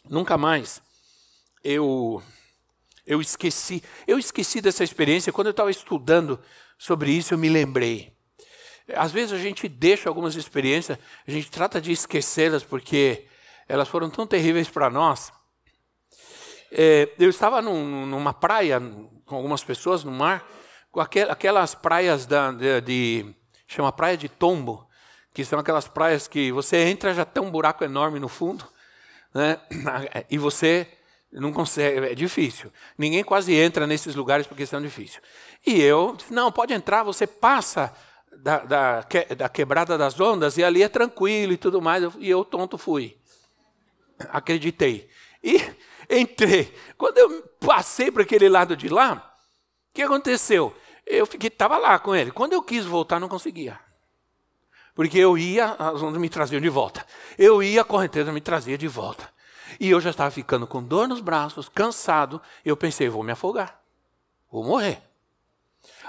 Nunca 0.07 0.37
mais 0.37 0.79
eu 1.63 2.21
eu 3.03 3.19
esqueci, 3.19 3.83
eu 4.05 4.19
esqueci 4.19 4.61
dessa 4.61 4.83
experiência 4.83 5.33
quando 5.33 5.47
eu 5.47 5.51
estava 5.51 5.71
estudando 5.71 6.39
sobre 6.77 7.09
isso, 7.09 7.33
eu 7.33 7.37
me 7.39 7.49
lembrei. 7.49 8.15
Às 8.95 9.11
vezes 9.11 9.33
a 9.33 9.39
gente 9.39 9.67
deixa 9.67 10.07
algumas 10.07 10.35
experiências, 10.35 10.99
a 11.27 11.31
gente 11.31 11.49
trata 11.49 11.81
de 11.81 11.91
esquecê-las 11.91 12.63
porque 12.63 13.25
elas 13.67 13.87
foram 13.87 14.07
tão 14.07 14.27
terríveis 14.27 14.69
para 14.69 14.87
nós. 14.91 15.33
É, 16.71 17.09
eu 17.17 17.31
estava 17.31 17.59
num, 17.59 18.05
numa 18.05 18.35
praia 18.35 18.79
com 19.25 19.35
algumas 19.35 19.63
pessoas 19.63 20.03
no 20.03 20.11
mar, 20.11 20.47
com 20.91 20.99
aquelas 20.99 21.73
praias 21.73 22.27
da, 22.27 22.51
de, 22.51 22.81
de, 22.81 23.35
chama 23.67 23.91
praia 23.91 24.15
de 24.15 24.29
Tombo, 24.29 24.84
que 25.35 25.43
são 25.43 25.59
aquelas 25.59 25.85
praias 25.85 26.29
que 26.29 26.49
você 26.49 26.77
entra 26.77 27.13
já 27.13 27.25
tem 27.25 27.43
um 27.43 27.51
buraco 27.51 27.83
enorme 27.83 28.19
no 28.21 28.29
fundo, 28.29 28.65
né? 29.33 29.59
E 30.31 30.37
você 30.37 30.87
não 31.29 31.51
consegue, 31.51 32.07
é 32.07 32.15
difícil. 32.15 32.71
Ninguém 32.97 33.21
quase 33.21 33.53
entra 33.53 33.85
nesses 33.85 34.15
lugares 34.15 34.47
porque 34.47 34.65
são 34.65 34.81
difíceis. 34.81 35.21
E 35.67 35.81
eu, 35.81 36.15
não, 36.31 36.53
pode 36.53 36.73
entrar, 36.73 37.03
você 37.03 37.27
passa 37.27 37.93
da, 38.37 38.59
da, 38.59 39.05
da 39.37 39.49
quebrada 39.49 39.97
das 39.97 40.17
ondas 40.21 40.57
e 40.57 40.63
ali 40.63 40.81
é 40.81 40.87
tranquilo 40.87 41.51
e 41.51 41.57
tudo 41.57 41.81
mais. 41.81 42.01
E 42.17 42.29
eu, 42.29 42.45
tonto, 42.45 42.77
fui. 42.77 43.17
Acreditei. 44.29 45.09
E 45.43 45.59
entrei. 46.09 46.73
Quando 46.97 47.17
eu 47.17 47.41
passei 47.59 48.09
para 48.09 48.23
aquele 48.23 48.47
lado 48.47 48.77
de 48.77 48.87
lá, 48.87 49.35
o 49.91 49.93
que 49.93 50.01
aconteceu? 50.01 50.73
Eu 51.05 51.25
fiquei, 51.25 51.49
estava 51.49 51.77
lá 51.77 51.99
com 51.99 52.15
ele. 52.15 52.31
Quando 52.31 52.53
eu 52.53 52.63
quis 52.63 52.85
voltar, 52.85 53.19
não 53.19 53.27
conseguia. 53.27 53.77
Porque 54.95 55.19
eu 55.19 55.37
ia, 55.37 55.75
as 55.77 56.01
ondas 56.01 56.19
me 56.19 56.29
traziam 56.29 56.61
de 56.61 56.69
volta. 56.69 57.05
Eu 57.37 57.61
ia, 57.61 57.81
a 57.81 57.83
correnteza 57.83 58.31
me 58.31 58.39
trazia 58.39 58.77
de 58.77 58.87
volta. 58.87 59.29
E 59.77 59.89
eu 59.89 59.99
já 59.99 60.09
estava 60.09 60.31
ficando 60.31 60.65
com 60.65 60.81
dor 60.81 61.05
nos 61.05 61.19
braços, 61.19 61.67
cansado. 61.67 62.41
Eu 62.63 62.77
pensei, 62.77 63.09
vou 63.09 63.21
me 63.21 63.33
afogar. 63.33 63.77
Vou 64.49 64.63
morrer. 64.63 65.01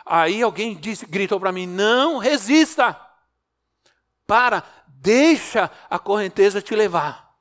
Aí 0.05 0.41
alguém 0.41 0.77
disse, 0.77 1.05
gritou 1.05 1.41
para 1.41 1.51
mim: 1.51 1.67
não 1.67 2.19
resista. 2.19 2.97
Para, 4.25 4.63
deixa 4.87 5.69
a 5.91 5.99
correnteza 5.99 6.63
te 6.63 6.75
levar. 6.77 7.35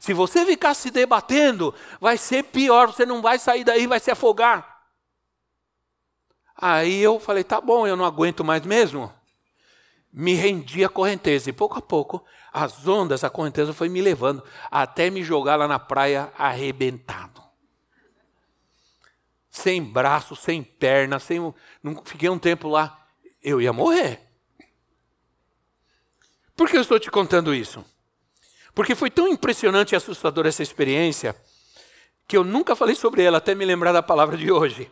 Se 0.00 0.12
você 0.12 0.44
ficar 0.44 0.74
se 0.74 0.90
debatendo, 0.90 1.72
vai 2.00 2.18
ser 2.18 2.42
pior, 2.42 2.88
você 2.88 3.06
não 3.06 3.22
vai 3.22 3.38
sair 3.38 3.62
daí, 3.62 3.86
vai 3.86 4.00
se 4.00 4.10
afogar. 4.10 4.82
Aí 6.56 7.00
eu 7.00 7.20
falei: 7.20 7.44
tá 7.44 7.60
bom, 7.60 7.86
eu 7.86 7.94
não 7.94 8.04
aguento 8.04 8.42
mais 8.42 8.66
mesmo 8.66 9.15
me 10.18 10.32
rendi 10.32 10.82
à 10.82 10.88
correnteza. 10.88 11.50
E 11.50 11.52
pouco 11.52 11.78
a 11.78 11.82
pouco, 11.82 12.24
as 12.50 12.88
ondas, 12.88 13.22
a 13.22 13.28
correnteza 13.28 13.74
foi 13.74 13.90
me 13.90 14.00
levando 14.00 14.42
até 14.70 15.10
me 15.10 15.22
jogar 15.22 15.56
lá 15.56 15.68
na 15.68 15.78
praia 15.78 16.32
arrebentado. 16.38 17.42
Sem 19.50 19.82
braço, 19.82 20.34
sem 20.34 20.62
perna, 20.62 21.18
sem. 21.18 21.38
Não, 21.82 22.02
fiquei 22.02 22.30
um 22.30 22.38
tempo 22.38 22.66
lá. 22.68 23.06
Eu 23.42 23.60
ia 23.60 23.74
morrer. 23.74 24.22
Por 26.56 26.70
que 26.70 26.78
eu 26.78 26.80
estou 26.80 26.98
te 26.98 27.10
contando 27.10 27.54
isso? 27.54 27.84
Porque 28.74 28.94
foi 28.94 29.10
tão 29.10 29.28
impressionante 29.28 29.92
e 29.92 29.96
assustadora 29.96 30.48
essa 30.48 30.62
experiência 30.62 31.36
que 32.26 32.36
eu 32.36 32.42
nunca 32.42 32.74
falei 32.74 32.94
sobre 32.94 33.22
ela 33.22 33.38
até 33.38 33.54
me 33.54 33.66
lembrar 33.66 33.92
da 33.92 34.02
palavra 34.02 34.36
de 34.36 34.50
hoje. 34.50 34.90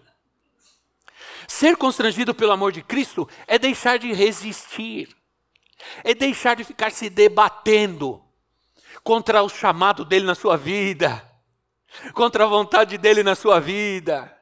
Ser 1.48 1.76
constrangido 1.76 2.34
pelo 2.34 2.52
amor 2.52 2.72
de 2.72 2.82
Cristo 2.82 3.28
é 3.46 3.58
deixar 3.58 3.98
de 3.98 4.12
resistir, 4.12 5.08
é 6.02 6.14
deixar 6.14 6.56
de 6.56 6.64
ficar 6.64 6.90
se 6.90 7.10
debatendo 7.10 8.22
contra 9.02 9.42
o 9.42 9.48
chamado 9.48 10.04
dele 10.04 10.24
na 10.24 10.34
sua 10.34 10.56
vida, 10.56 11.22
contra 12.12 12.44
a 12.44 12.48
vontade 12.48 12.96
dele 12.96 13.22
na 13.22 13.34
sua 13.34 13.60
vida. 13.60 14.34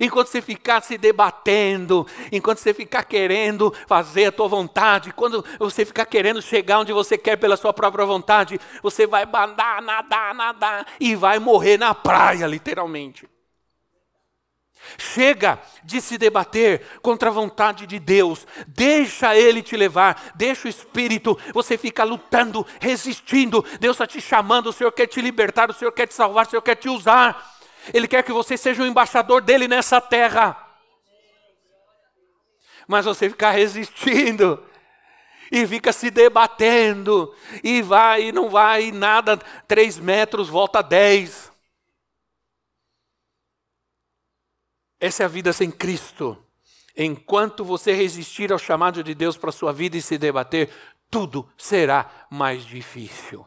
Enquanto 0.00 0.28
você 0.28 0.40
ficar 0.40 0.80
se 0.82 0.96
debatendo, 0.96 2.06
enquanto 2.30 2.58
você 2.58 2.72
ficar 2.72 3.02
querendo 3.04 3.74
fazer 3.86 4.26
a 4.26 4.32
tua 4.32 4.46
vontade, 4.46 5.12
quando 5.12 5.44
você 5.58 5.84
ficar 5.84 6.06
querendo 6.06 6.40
chegar 6.40 6.78
onde 6.78 6.92
você 6.92 7.18
quer 7.18 7.36
pela 7.36 7.56
sua 7.56 7.72
própria 7.72 8.04
vontade, 8.04 8.60
você 8.82 9.06
vai 9.06 9.24
nadar, 9.26 9.82
nadar, 9.82 10.34
nadar 10.34 10.86
e 11.00 11.16
vai 11.16 11.38
morrer 11.38 11.78
na 11.78 11.94
praia, 11.94 12.46
literalmente. 12.46 13.28
Chega 14.98 15.60
de 15.84 16.00
se 16.00 16.18
debater 16.18 16.84
contra 17.00 17.30
a 17.30 17.32
vontade 17.32 17.86
de 17.86 17.98
Deus. 17.98 18.46
Deixa 18.66 19.36
Ele 19.36 19.62
te 19.62 19.76
levar. 19.76 20.32
Deixa 20.34 20.66
o 20.66 20.70
Espírito. 20.70 21.38
Você 21.52 21.78
fica 21.78 22.04
lutando, 22.04 22.66
resistindo. 22.80 23.64
Deus 23.80 23.94
está 23.94 24.06
te 24.06 24.20
chamando. 24.20 24.68
O 24.68 24.72
Senhor 24.72 24.92
quer 24.92 25.06
te 25.06 25.20
libertar. 25.20 25.70
O 25.70 25.74
Senhor 25.74 25.92
quer 25.92 26.06
te 26.06 26.14
salvar. 26.14 26.46
O 26.46 26.50
Senhor 26.50 26.62
quer 26.62 26.74
te 26.74 26.88
usar. 26.88 27.52
Ele 27.92 28.08
quer 28.08 28.22
que 28.22 28.32
você 28.32 28.56
seja 28.56 28.82
o 28.82 28.86
embaixador 28.86 29.40
dele 29.40 29.66
nessa 29.68 30.00
terra. 30.00 30.56
Mas 32.86 33.04
você 33.04 33.30
fica 33.30 33.50
resistindo. 33.50 34.62
E 35.50 35.66
fica 35.66 35.92
se 35.92 36.10
debatendo. 36.10 37.34
E 37.62 37.82
vai 37.82 38.24
e 38.24 38.32
não 38.32 38.50
vai. 38.50 38.86
E 38.86 38.92
nada. 38.92 39.38
Três 39.68 39.98
metros, 39.98 40.48
volta 40.48 40.82
dez. 40.82 41.51
Essa 45.02 45.24
é 45.24 45.26
a 45.26 45.28
vida 45.28 45.52
sem 45.52 45.68
Cristo. 45.68 46.38
Enquanto 46.96 47.64
você 47.64 47.92
resistir 47.92 48.52
ao 48.52 48.58
chamado 48.58 49.02
de 49.02 49.16
Deus 49.16 49.36
para 49.36 49.50
a 49.50 49.52
sua 49.52 49.72
vida 49.72 49.96
e 49.96 50.00
se 50.00 50.16
debater, 50.16 50.70
tudo 51.10 51.48
será 51.58 52.08
mais 52.30 52.64
difícil. 52.64 53.44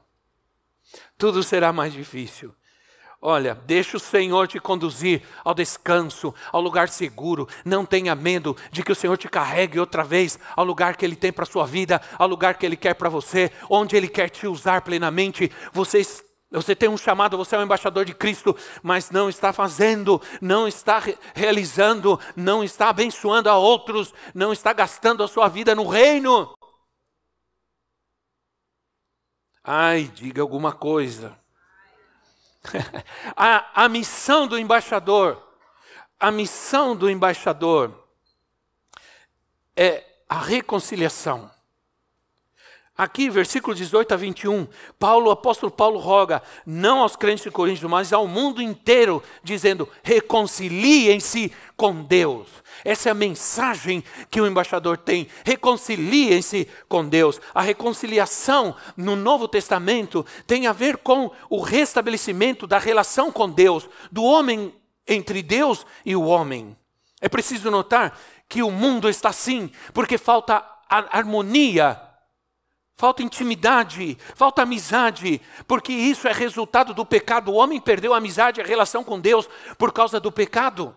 Tudo 1.17 1.41
será 1.41 1.71
mais 1.71 1.93
difícil. 1.93 2.53
Olha, 3.21 3.55
deixa 3.55 3.95
o 3.95 4.01
Senhor 4.01 4.49
te 4.49 4.59
conduzir 4.59 5.21
ao 5.45 5.53
descanso, 5.53 6.35
ao 6.51 6.59
lugar 6.59 6.89
seguro. 6.89 7.47
Não 7.63 7.85
tenha 7.85 8.13
medo 8.15 8.53
de 8.69 8.83
que 8.83 8.91
o 8.91 8.95
Senhor 8.95 9.17
te 9.17 9.29
carregue 9.29 9.79
outra 9.79 10.03
vez 10.03 10.37
ao 10.57 10.65
lugar 10.65 10.97
que 10.97 11.05
Ele 11.05 11.15
tem 11.15 11.31
para 11.31 11.43
a 11.43 11.47
sua 11.47 11.65
vida, 11.65 12.01
ao 12.19 12.27
lugar 12.27 12.55
que 12.55 12.65
Ele 12.65 12.75
quer 12.75 12.95
para 12.95 13.07
você, 13.07 13.49
onde 13.69 13.95
Ele 13.95 14.09
quer 14.09 14.29
te 14.29 14.45
usar 14.45 14.81
plenamente. 14.81 15.49
Você 15.71 16.03
você 16.55 16.75
tem 16.75 16.87
um 16.87 16.97
chamado, 16.97 17.37
você 17.37 17.55
é 17.55 17.59
um 17.59 17.63
embaixador 17.63 18.05
de 18.05 18.13
Cristo, 18.13 18.55
mas 18.81 19.11
não 19.11 19.29
está 19.29 19.51
fazendo, 19.51 20.21
não 20.41 20.67
está 20.67 21.01
realizando, 21.33 22.19
não 22.35 22.63
está 22.63 22.89
abençoando 22.89 23.49
a 23.49 23.57
outros, 23.57 24.13
não 24.33 24.53
está 24.53 24.71
gastando 24.73 25.23
a 25.23 25.27
sua 25.27 25.47
vida 25.47 25.75
no 25.75 25.87
reino. 25.87 26.55
Ai, 29.63 30.03
diga 30.13 30.41
alguma 30.41 30.71
coisa. 30.71 31.37
a, 33.35 33.83
a 33.83 33.89
missão 33.89 34.47
do 34.47 34.57
embaixador, 34.57 35.41
a 36.19 36.31
missão 36.31 36.95
do 36.95 37.09
embaixador 37.09 38.07
é 39.75 40.03
a 40.29 40.39
reconciliação. 40.39 41.51
Aqui, 42.97 43.29
versículo 43.29 43.75
18 43.75 44.13
a 44.13 44.17
21, 44.17 44.65
Paulo, 44.97 45.27
o 45.27 45.31
apóstolo 45.31 45.69
Paulo 45.69 45.99
roga, 45.99 46.41
não 46.65 47.01
aos 47.01 47.17
crentes 47.17 47.43
de 47.43 47.51
Corinto, 47.51 47.89
mas 47.89 48.13
ao 48.13 48.25
mundo 48.25 48.61
inteiro, 48.61 49.21
dizendo: 49.43 49.89
reconciliem-se 50.01 51.51
com 51.75 52.03
Deus. 52.03 52.47
Essa 52.85 53.09
é 53.09 53.11
a 53.11 53.15
mensagem 53.15 54.01
que 54.31 54.39
o 54.39 54.47
embaixador 54.47 54.97
tem. 54.97 55.27
Reconciliem-se 55.43 56.69
com 56.87 57.05
Deus. 57.05 57.41
A 57.53 57.61
reconciliação 57.61 58.73
no 58.95 59.17
Novo 59.17 59.49
Testamento 59.49 60.25
tem 60.47 60.65
a 60.65 60.71
ver 60.71 60.97
com 60.97 61.29
o 61.49 61.59
restabelecimento 61.61 62.65
da 62.65 62.77
relação 62.77 63.29
com 63.29 63.49
Deus, 63.49 63.89
do 64.09 64.23
homem 64.23 64.73
entre 65.05 65.43
Deus 65.43 65.85
e 66.05 66.15
o 66.15 66.23
homem. 66.23 66.77
É 67.19 67.27
preciso 67.27 67.69
notar 67.69 68.17
que 68.47 68.63
o 68.63 68.71
mundo 68.71 69.09
está 69.09 69.29
assim, 69.29 69.69
porque 69.93 70.17
falta 70.17 70.63
harmonia 70.87 72.04
falta 72.95 73.21
intimidade, 73.21 74.17
falta 74.35 74.61
amizade, 74.61 75.41
porque 75.67 75.91
isso 75.91 76.27
é 76.27 76.31
resultado 76.31 76.93
do 76.93 77.05
pecado. 77.05 77.51
O 77.51 77.55
homem 77.55 77.79
perdeu 77.79 78.13
a 78.13 78.17
amizade, 78.17 78.61
a 78.61 78.65
relação 78.65 79.03
com 79.03 79.19
Deus 79.19 79.47
por 79.77 79.91
causa 79.91 80.19
do 80.19 80.31
pecado. 80.31 80.95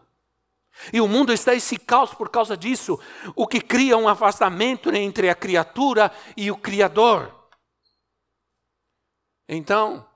E 0.92 1.00
o 1.00 1.08
mundo 1.08 1.32
está 1.32 1.54
esse 1.54 1.76
caos 1.76 2.14
por 2.14 2.30
causa 2.30 2.56
disso, 2.56 2.98
o 3.34 3.48
que 3.48 3.60
cria 3.60 3.96
um 3.96 4.08
afastamento 4.08 4.94
entre 4.94 5.28
a 5.28 5.34
criatura 5.34 6.12
e 6.36 6.52
o 6.52 6.56
Criador. 6.56 7.34
Então, 9.48 10.06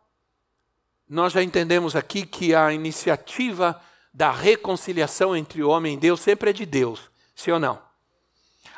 nós 1.08 1.32
já 1.32 1.42
entendemos 1.42 1.96
aqui 1.96 2.24
que 2.24 2.54
a 2.54 2.72
iniciativa 2.72 3.80
da 4.14 4.30
reconciliação 4.30 5.34
entre 5.34 5.62
o 5.62 5.68
homem 5.68 5.94
e 5.94 5.96
Deus 5.96 6.20
sempre 6.20 6.50
é 6.50 6.52
de 6.52 6.64
Deus, 6.64 7.10
sim 7.34 7.50
ou 7.50 7.58
não? 7.58 7.82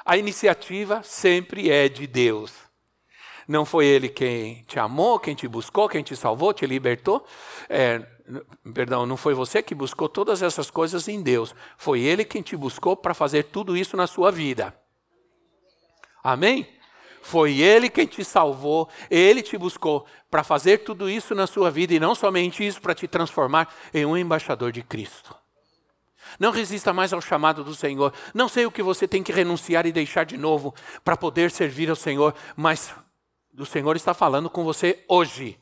A 0.04 0.16
iniciativa 0.16 1.02
sempre 1.02 1.70
é 1.70 1.88
de 1.88 2.06
Deus. 2.06 2.63
Não 3.46 3.64
foi 3.64 3.86
Ele 3.86 4.08
quem 4.08 4.64
te 4.64 4.78
amou, 4.78 5.18
quem 5.18 5.34
te 5.34 5.46
buscou, 5.46 5.88
quem 5.88 6.02
te 6.02 6.16
salvou, 6.16 6.52
te 6.52 6.66
libertou. 6.66 7.24
É, 7.68 8.00
perdão, 8.72 9.04
não 9.06 9.16
foi 9.16 9.34
você 9.34 9.62
que 9.62 9.74
buscou 9.74 10.08
todas 10.08 10.42
essas 10.42 10.70
coisas 10.70 11.08
em 11.08 11.22
Deus. 11.22 11.54
Foi 11.76 12.00
Ele 12.00 12.24
quem 12.24 12.42
te 12.42 12.56
buscou 12.56 12.96
para 12.96 13.14
fazer 13.14 13.44
tudo 13.44 13.76
isso 13.76 13.96
na 13.96 14.06
sua 14.06 14.30
vida. 14.30 14.74
Amém? 16.22 16.66
Foi 17.20 17.60
Ele 17.60 17.88
quem 17.88 18.06
te 18.06 18.24
salvou, 18.24 18.88
Ele 19.10 19.42
te 19.42 19.56
buscou 19.56 20.06
para 20.30 20.44
fazer 20.44 20.78
tudo 20.78 21.08
isso 21.08 21.34
na 21.34 21.46
sua 21.46 21.70
vida 21.70 21.94
e 21.94 22.00
não 22.00 22.14
somente 22.14 22.66
isso 22.66 22.80
para 22.80 22.94
te 22.94 23.08
transformar 23.08 23.72
em 23.92 24.04
um 24.04 24.16
embaixador 24.16 24.72
de 24.72 24.82
Cristo. 24.82 25.34
Não 26.38 26.50
resista 26.50 26.92
mais 26.92 27.12
ao 27.12 27.20
chamado 27.20 27.62
do 27.62 27.74
Senhor. 27.74 28.12
Não 28.32 28.48
sei 28.48 28.66
o 28.66 28.70
que 28.70 28.82
você 28.82 29.06
tem 29.06 29.22
que 29.22 29.32
renunciar 29.32 29.86
e 29.86 29.92
deixar 29.92 30.24
de 30.24 30.36
novo 30.36 30.74
para 31.04 31.16
poder 31.16 31.50
servir 31.50 31.88
ao 31.90 31.96
Senhor, 31.96 32.34
mas 32.56 32.94
o 33.58 33.66
Senhor 33.66 33.94
está 33.96 34.14
falando 34.14 34.50
com 34.50 34.64
você 34.64 35.04
hoje. 35.08 35.60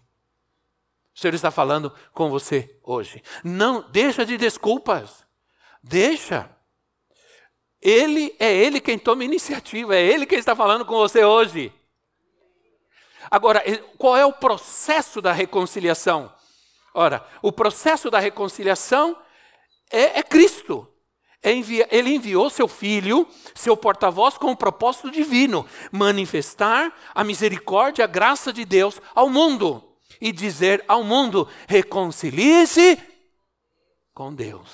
O 1.14 1.18
Senhor 1.18 1.35
está 1.35 1.50
falando 1.50 1.92
com 2.12 2.31
você 2.31 2.78
hoje. 2.83 3.22
Não, 3.44 3.88
deixa 3.90 4.24
de 4.24 4.37
desculpas. 4.37 5.26
Deixa. 5.83 6.50
Ele 7.81 8.35
é 8.38 8.55
ele 8.55 8.81
quem 8.81 8.98
toma 8.98 9.24
iniciativa, 9.24 9.96
é 9.96 10.02
ele 10.02 10.24
quem 10.24 10.38
está 10.38 10.55
falando 10.55 10.87
com 10.87 10.94
você 10.94 11.24
hoje. 11.24 11.72
Agora, 13.31 13.62
qual 13.98 14.16
é 14.16 14.24
o 14.24 14.33
processo 14.33 15.20
da 15.20 15.33
reconciliação? 15.33 16.33
Ora, 16.94 17.26
o 17.40 17.50
processo 17.50 18.11
da 18.11 18.18
reconciliação 18.18 19.20
é, 19.90 20.18
é 20.18 20.22
Cristo. 20.22 20.91
Ele 21.42 22.14
enviou 22.14 22.48
seu 22.48 22.68
filho, 22.68 23.26
seu 23.55 23.76
porta-voz, 23.76 24.38
com 24.38 24.52
o 24.52 24.57
propósito 24.57 25.11
divino: 25.11 25.66
manifestar 25.90 26.94
a 27.12 27.24
misericórdia, 27.24 28.05
a 28.05 28.09
graça 28.09 28.52
de 28.52 28.64
Deus 28.64 29.00
ao 29.14 29.28
mundo 29.28 29.83
e 30.20 30.31
dizer 30.31 30.85
ao 30.87 31.02
mundo: 31.02 31.48
reconcilie-se 31.66 32.96
com 34.14 34.33
Deus. 34.33 34.70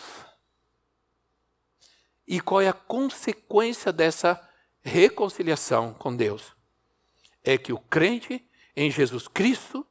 E 2.26 2.38
qual 2.38 2.60
é 2.60 2.68
a 2.68 2.74
consequência 2.74 3.90
dessa 3.90 4.38
reconciliação 4.82 5.94
com 5.94 6.14
Deus? 6.14 6.54
É 7.42 7.56
que 7.56 7.72
o 7.72 7.78
crente 7.78 8.46
em 8.76 8.90
Jesus 8.90 9.26
Cristo 9.26 9.86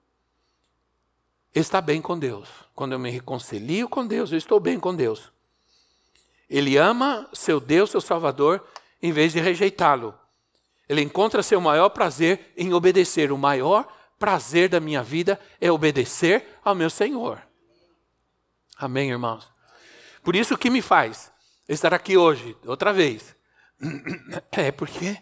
está 1.56 1.82
bem 1.82 2.00
com 2.00 2.20
Deus. 2.20 2.48
Quando 2.76 2.92
eu 2.92 3.00
me 3.00 3.10
reconcilio 3.10 3.90
com 3.90 4.06
Deus, 4.06 4.32
eu 4.32 4.38
estou 4.38 4.60
bem 4.60 4.80
com 4.80 4.96
Deus. 4.96 5.32
Ele 6.50 6.78
ama 6.78 7.30
seu 7.34 7.60
Deus, 7.60 7.92
seu 7.92 8.02
Salvador, 8.02 8.66
em 9.02 9.12
vez 9.12 9.34
de 9.34 9.40
rejeitá-lo. 9.40 10.18
Ele 10.88 11.02
encontra 11.02 11.44
seu 11.44 11.60
maior 11.60 11.90
prazer 11.90 12.54
em 12.56 12.74
obedecer. 12.74 13.32
O 13.32 13.38
maior 13.38 13.88
prazer 14.18 14.70
da 14.70 14.80
minha 14.80 15.04
vida 15.04 15.40
é 15.60 15.72
obedecer 15.72 16.46
ao 16.64 16.74
meu 16.74 16.90
Senhor. 16.90 17.42
Amém, 18.78 19.10
irmãos? 19.10 19.52
Por 20.24 20.36
isso 20.36 20.58
que 20.58 20.70
me 20.70 20.82
faz 20.82 21.32
estar 21.68 21.94
aqui 21.94 22.18
hoje, 22.18 22.56
outra 22.66 22.94
vez. 22.94 23.36
É 24.52 24.72
porque 24.72 25.18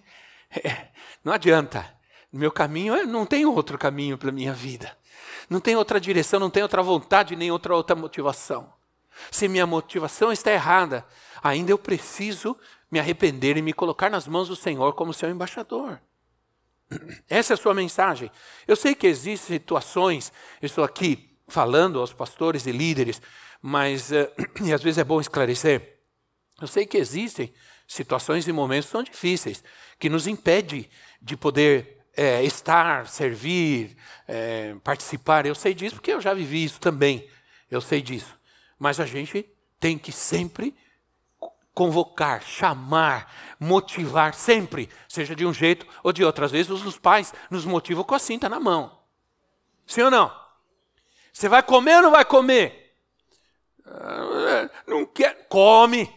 é, 0.64 0.88
não 1.24 1.34
adianta. 1.34 1.94
Meu 2.32 2.52
caminho 2.52 3.06
não 3.06 3.26
tem 3.26 3.46
outro 3.46 3.78
caminho 3.78 4.18
para 4.18 4.32
minha 4.32 4.54
vida. 4.54 4.96
Não 5.50 5.60
tem 5.60 5.76
outra 5.76 6.00
direção, 6.00 6.40
não 6.40 6.50
tem 6.50 6.64
outra 6.64 6.82
vontade, 6.82 7.36
nem 7.36 7.52
outra 7.52 7.76
outra 7.76 7.96
motivação. 7.96 8.74
Se 9.32 9.48
minha 9.48 9.66
motivação 9.66 10.32
está 10.32 10.52
errada, 10.52 11.06
ainda 11.44 11.72
eu 11.72 11.78
preciso 11.78 12.58
me 12.92 13.00
arrepender 13.00 13.58
e 13.58 13.62
me 13.62 13.74
colocar 13.74 14.10
nas 14.10 14.28
mãos 14.28 14.48
do 14.48 14.56
Senhor 14.56 14.94
como 14.94 15.14
seu 15.14 15.30
embaixador. 15.30 16.00
Essa 17.30 17.54
é 17.54 17.56
a 17.56 17.58
sua 17.58 17.74
mensagem. 17.74 18.32
Eu 18.68 18.76
sei 18.76 18.96
que 18.96 19.08
existem 19.08 19.58
situações, 19.58 20.32
estou 20.62 20.84
aqui 20.84 21.38
falando 21.48 22.00
aos 22.00 22.14
pastores 22.14 22.66
e 22.66 22.72
líderes, 22.72 23.22
mas 23.62 24.12
uh, 24.12 24.32
e 24.64 24.74
às 24.74 24.82
vezes 24.82 24.98
é 24.98 25.04
bom 25.04 25.20
esclarecer. 25.20 26.00
Eu 26.62 26.68
sei 26.68 26.86
que 26.86 26.98
existem 26.98 27.54
situações 27.88 28.48
e 28.48 28.52
momentos 28.52 28.90
tão 28.90 29.04
difíceis 29.04 29.64
que 30.00 30.10
nos 30.10 30.28
impede 30.28 30.90
de 31.22 31.36
poder 31.36 32.06
é, 32.16 32.44
estar, 32.44 33.08
servir, 33.08 33.96
é, 34.28 34.76
participar. 34.84 35.46
Eu 35.46 35.56
sei 35.56 35.74
disso 35.74 35.96
porque 35.96 36.14
eu 36.14 36.22
já 36.22 36.34
vivi 36.34 36.64
isso 36.64 36.80
também. 36.80 37.30
Eu 37.70 37.82
sei 37.82 38.02
disso. 38.02 38.38
Mas 38.86 39.00
a 39.00 39.06
gente 39.08 39.50
tem 39.80 39.98
que 39.98 40.12
sempre 40.12 40.76
convocar, 41.74 42.44
chamar, 42.44 43.34
motivar, 43.60 44.36
sempre, 44.36 44.92
seja 45.10 45.36
de 45.36 45.44
um 45.44 45.52
jeito 45.52 45.88
ou 46.04 46.14
de 46.14 46.24
outro. 46.24 46.46
Às 46.46 46.52
vezes 46.52 46.70
os 46.70 46.96
pais 46.96 47.34
nos 47.50 47.66
motivam 47.66 48.04
com 48.04 48.14
a 48.14 48.20
cinta 48.20 48.48
na 48.48 48.60
mão. 48.60 48.96
Sim 49.88 50.04
ou 50.04 50.12
não? 50.12 50.32
Você 51.34 51.50
vai 51.50 51.64
comer 51.64 51.96
ou 51.96 52.02
não 52.04 52.12
vai 52.12 52.24
comer? 52.26 52.96
Ah, 53.88 54.70
não 54.86 55.04
quer, 55.04 55.48
come. 55.48 56.08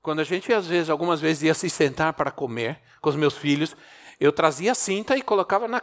Quando 0.00 0.20
a 0.20 0.24
gente, 0.24 0.50
às 0.54 0.66
vezes, 0.66 0.88
algumas 0.88 1.20
vezes 1.20 1.42
ia 1.42 1.52
se 1.52 1.68
sentar 1.68 2.14
para 2.14 2.30
comer 2.30 2.80
com 3.02 3.10
os 3.10 3.16
meus 3.16 3.36
filhos, 3.36 3.76
eu 4.18 4.32
trazia 4.32 4.72
a 4.72 4.74
cinta 4.74 5.14
e 5.18 5.20
colocava 5.20 5.68
na, 5.68 5.82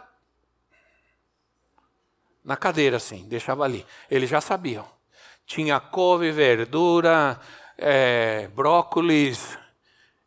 na 2.43 2.57
cadeira, 2.57 2.97
assim, 2.97 3.27
deixava 3.29 3.63
ali. 3.63 3.85
Eles 4.09 4.27
já 4.27 4.41
sabiam. 4.41 4.99
Tinha 5.51 5.81
couve, 5.81 6.31
verdura, 6.31 7.37
é, 7.77 8.47
brócolis 8.55 9.57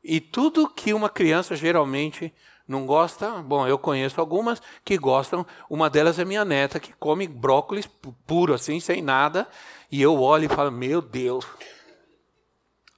e 0.03 0.21
tudo 0.21 0.69
que 0.69 0.93
uma 0.93 1.09
criança 1.09 1.57
geralmente 1.57 2.31
não 2.69 2.85
gosta. 2.85 3.31
Bom, 3.41 3.67
eu 3.67 3.79
conheço 3.79 4.21
algumas 4.21 4.61
que 4.85 4.99
gostam. 4.99 5.47
Uma 5.71 5.89
delas 5.89 6.19
é 6.19 6.27
minha 6.27 6.45
neta, 6.45 6.79
que 6.79 6.93
come 6.93 7.27
brócolis 7.27 7.89
puro, 8.27 8.53
assim, 8.53 8.79
sem 8.81 9.01
nada. 9.01 9.49
E 9.91 10.03
eu 10.03 10.21
olho 10.21 10.45
e 10.45 10.55
falo: 10.55 10.71
Meu 10.71 11.01
Deus. 11.01 11.47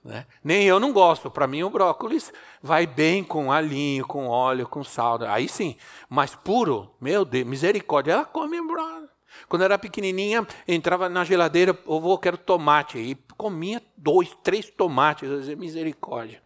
Né? 0.02 0.26
Nem 0.42 0.64
eu 0.64 0.80
não 0.80 0.92
gosto. 0.92 1.30
Para 1.30 1.46
mim, 1.46 1.62
o 1.62 1.70
brócolis 1.70 2.32
vai 2.60 2.88
bem 2.88 3.22
com 3.22 3.52
alinho, 3.52 4.04
com 4.04 4.26
óleo, 4.26 4.66
com 4.66 4.82
sal. 4.82 5.22
Aí 5.22 5.48
sim. 5.48 5.76
Mas 6.08 6.34
puro, 6.34 6.92
meu 7.00 7.24
Deus, 7.24 7.46
misericórdia. 7.46 8.14
Ela 8.14 8.24
come 8.24 8.60
brócolis. 8.66 9.05
Quando 9.48 9.62
era 9.62 9.78
pequenininha, 9.78 10.46
entrava 10.66 11.08
na 11.08 11.24
geladeira, 11.24 11.78
eu 11.86 12.00
vou, 12.00 12.18
quero 12.18 12.36
tomate. 12.36 12.98
E 12.98 13.14
comia 13.36 13.82
dois, 13.96 14.36
três 14.42 14.68
tomates, 14.68 15.28
eu 15.28 15.38
dizia, 15.38 15.56
misericórdia. 15.56 16.42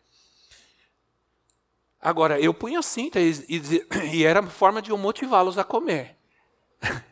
Agora, 2.01 2.41
eu 2.41 2.53
punha 2.55 2.81
cinta 2.83 3.21
e, 3.21 3.31
e, 3.49 3.87
e 4.17 4.25
era 4.25 4.43
forma 4.43 4.81
de 4.81 4.91
eu 4.91 4.99
motivá-los 4.99 5.59
a 5.59 5.65
comer. 5.65 6.17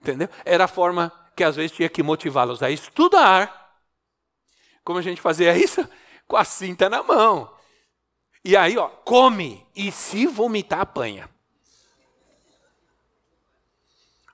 Entendeu? 0.00 0.28
Era 0.44 0.64
a 0.64 0.68
forma 0.68 1.12
que 1.36 1.44
às 1.44 1.56
vezes 1.56 1.72
tinha 1.72 1.88
que 1.88 2.02
motivá-los 2.02 2.62
a 2.62 2.70
estudar. 2.70 3.76
Como 4.84 4.98
a 4.98 5.02
gente 5.02 5.20
fazia 5.20 5.56
isso? 5.56 5.86
Com 6.26 6.36
a 6.36 6.44
cinta 6.44 6.88
na 6.88 7.02
mão. 7.02 7.52
E 8.44 8.56
aí, 8.56 8.78
ó, 8.78 8.88
come. 8.88 9.66
E 9.74 9.92
se 9.92 10.26
vomitar, 10.26 10.80
apanha. 10.80 11.28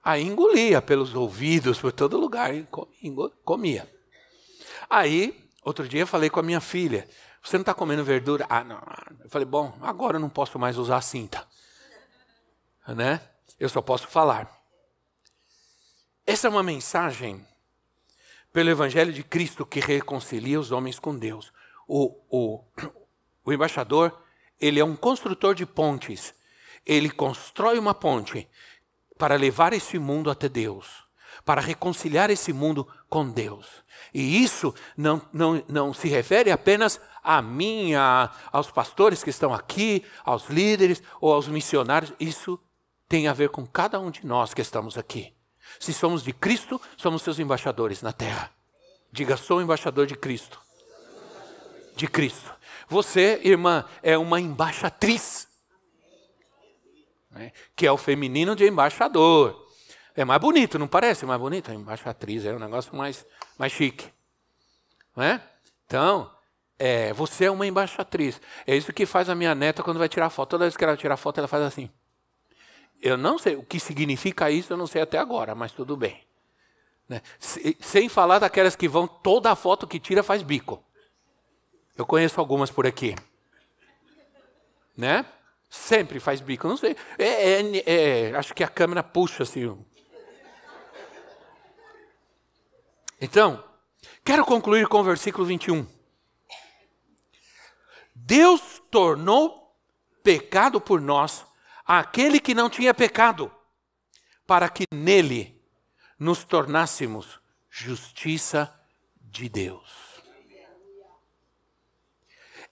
Aí 0.06 0.22
engolia 0.22 0.80
pelos 0.80 1.16
ouvidos, 1.16 1.80
por 1.80 1.90
todo 1.90 2.16
lugar, 2.16 2.52
comia. 3.44 3.92
Aí, 4.88 5.50
outro 5.64 5.88
dia 5.88 6.02
eu 6.02 6.06
falei 6.06 6.30
com 6.30 6.38
a 6.38 6.44
minha 6.44 6.60
filha, 6.60 7.08
você 7.42 7.56
não 7.56 7.62
está 7.62 7.74
comendo 7.74 8.04
verdura? 8.04 8.46
Ah, 8.48 8.62
não. 8.62 8.80
Eu 9.24 9.28
falei, 9.28 9.44
bom, 9.44 9.76
agora 9.82 10.14
eu 10.16 10.20
não 10.20 10.28
posso 10.28 10.60
mais 10.60 10.78
usar 10.78 11.00
cinta. 11.00 11.44
Né? 12.86 13.20
Eu 13.58 13.68
só 13.68 13.82
posso 13.82 14.06
falar. 14.06 14.48
Essa 16.24 16.46
é 16.46 16.50
uma 16.50 16.62
mensagem 16.62 17.44
pelo 18.52 18.70
Evangelho 18.70 19.12
de 19.12 19.24
Cristo 19.24 19.66
que 19.66 19.80
reconcilia 19.80 20.60
os 20.60 20.70
homens 20.70 21.00
com 21.00 21.18
Deus. 21.18 21.52
O, 21.84 22.14
o, 22.30 22.64
o 23.44 23.52
embaixador, 23.52 24.16
ele 24.60 24.78
é 24.78 24.84
um 24.84 24.94
construtor 24.94 25.52
de 25.52 25.66
pontes. 25.66 26.32
Ele 26.86 27.10
constrói 27.10 27.76
uma 27.76 27.92
ponte 27.92 28.48
para 29.18 29.36
levar 29.36 29.72
esse 29.72 29.98
mundo 29.98 30.30
até 30.30 30.48
Deus, 30.48 31.04
para 31.44 31.60
reconciliar 31.60 32.30
esse 32.30 32.52
mundo 32.52 32.86
com 33.08 33.28
Deus. 33.28 33.66
E 34.12 34.42
isso 34.42 34.74
não, 34.96 35.22
não, 35.32 35.62
não 35.68 35.94
se 35.94 36.08
refere 36.08 36.50
apenas 36.50 37.00
a 37.22 37.42
mim, 37.42 37.94
a, 37.94 38.30
aos 38.52 38.70
pastores 38.70 39.22
que 39.24 39.30
estão 39.30 39.52
aqui, 39.52 40.04
aos 40.24 40.48
líderes 40.48 41.02
ou 41.20 41.32
aos 41.32 41.48
missionários. 41.48 42.12
Isso 42.20 42.58
tem 43.08 43.28
a 43.28 43.32
ver 43.32 43.50
com 43.50 43.66
cada 43.66 43.98
um 43.98 44.10
de 44.10 44.24
nós 44.24 44.54
que 44.54 44.62
estamos 44.62 44.96
aqui. 44.96 45.34
Se 45.80 45.92
somos 45.92 46.22
de 46.22 46.32
Cristo, 46.32 46.80
somos 46.96 47.22
seus 47.22 47.38
embaixadores 47.38 48.02
na 48.02 48.12
terra. 48.12 48.50
Diga, 49.10 49.36
sou 49.36 49.60
embaixador 49.60 50.06
de 50.06 50.14
Cristo. 50.14 50.60
De 51.96 52.06
Cristo. 52.06 52.54
Você, 52.88 53.40
irmã, 53.42 53.84
é 54.02 54.16
uma 54.16 54.40
embaixatriz. 54.40 55.45
Né? 57.36 57.52
Que 57.74 57.86
é 57.86 57.92
o 57.92 57.96
feminino 57.96 58.56
de 58.56 58.66
embaixador. 58.66 59.66
É 60.14 60.24
mais 60.24 60.40
bonito, 60.40 60.78
não 60.78 60.88
parece 60.88 61.26
mais 61.26 61.38
bonito? 61.38 61.70
Embaixatriz 61.70 62.46
é 62.46 62.54
um 62.54 62.58
negócio 62.58 62.96
mais, 62.96 63.26
mais 63.58 63.72
chique. 63.72 64.10
Não 65.14 65.22
é? 65.22 65.42
Então, 65.84 66.30
é, 66.78 67.12
você 67.12 67.44
é 67.44 67.50
uma 67.50 67.66
embaixatriz. 67.66 68.40
É 68.66 68.74
isso 68.74 68.92
que 68.92 69.04
faz 69.04 69.28
a 69.28 69.34
minha 69.34 69.54
neta 69.54 69.82
quando 69.82 69.98
vai 69.98 70.08
tirar 70.08 70.30
foto. 70.30 70.50
Toda 70.50 70.64
vez 70.64 70.76
que 70.76 70.82
ela 70.82 70.96
tirar 70.96 71.18
foto, 71.18 71.38
ela 71.38 71.48
faz 71.48 71.62
assim. 71.62 71.90
Eu 73.02 73.18
não 73.18 73.38
sei 73.38 73.56
o 73.56 73.62
que 73.62 73.78
significa 73.78 74.50
isso, 74.50 74.72
eu 74.72 74.76
não 74.76 74.86
sei 74.86 75.02
até 75.02 75.18
agora, 75.18 75.54
mas 75.54 75.72
tudo 75.72 75.96
bem. 75.96 76.24
Né? 77.06 77.20
Sem 77.38 78.08
falar 78.08 78.38
daquelas 78.38 78.74
que 78.74 78.88
vão, 78.88 79.06
toda 79.06 79.54
foto 79.54 79.86
que 79.86 80.00
tira 80.00 80.22
faz 80.22 80.42
bico. 80.42 80.82
Eu 81.96 82.06
conheço 82.06 82.40
algumas 82.40 82.70
por 82.70 82.86
aqui. 82.86 83.14
Né? 84.96 85.26
Sempre 85.68 86.20
faz 86.20 86.40
bico. 86.40 86.68
Não 86.68 86.76
sei. 86.76 86.96
É, 87.18 87.60
é, 87.60 87.82
é, 87.86 88.36
acho 88.36 88.54
que 88.54 88.64
a 88.64 88.68
câmera 88.68 89.02
puxa 89.02 89.42
assim. 89.42 89.76
Então, 93.20 93.64
quero 94.24 94.44
concluir 94.44 94.86
com 94.88 95.00
o 95.00 95.04
versículo 95.04 95.46
21. 95.46 95.86
Deus 98.14 98.82
tornou 98.90 99.74
pecado 100.22 100.80
por 100.80 101.00
nós 101.00 101.46
aquele 101.86 102.40
que 102.40 102.54
não 102.54 102.68
tinha 102.68 102.92
pecado, 102.92 103.52
para 104.46 104.68
que 104.68 104.84
nele 104.92 105.62
nos 106.18 106.44
tornássemos 106.44 107.40
justiça 107.70 108.74
de 109.20 109.48
Deus. 109.48 110.06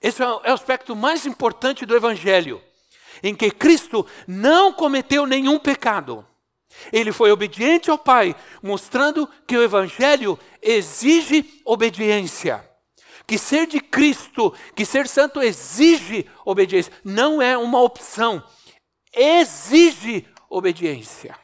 Esse 0.01 0.23
é, 0.23 0.27
é 0.27 0.51
o 0.51 0.55
aspecto 0.55 0.97
mais 0.97 1.25
importante 1.25 1.87
do 1.87 1.95
Evangelho, 1.95 2.63
em 3.23 3.35
que 3.35 3.51
Cristo 3.51 4.07
não 4.27 4.73
cometeu 4.73 5.27
nenhum 5.27 5.59
pecado. 5.59 6.27
Ele 6.93 7.13
foi 7.13 7.31
obediente 7.31 7.91
ao 7.91 7.99
Pai, 7.99 8.35
mostrando 8.63 9.29
que 9.47 9.57
o 9.57 9.63
Evangelho 9.63 10.39
exige 10.61 11.63
obediência. 11.65 12.69
Que 13.27 13.39
ser 13.39 13.67
de 13.67 13.81
Cristo, 13.81 14.53
que 14.75 14.85
ser 14.85 15.09
santo 15.09 15.41
exige 15.41 16.29
obediência, 16.45 16.93
não 17.03 17.41
é 17.41 17.57
uma 17.57 17.81
opção, 17.81 18.45
exige 19.13 20.27
obediência. 20.51 21.39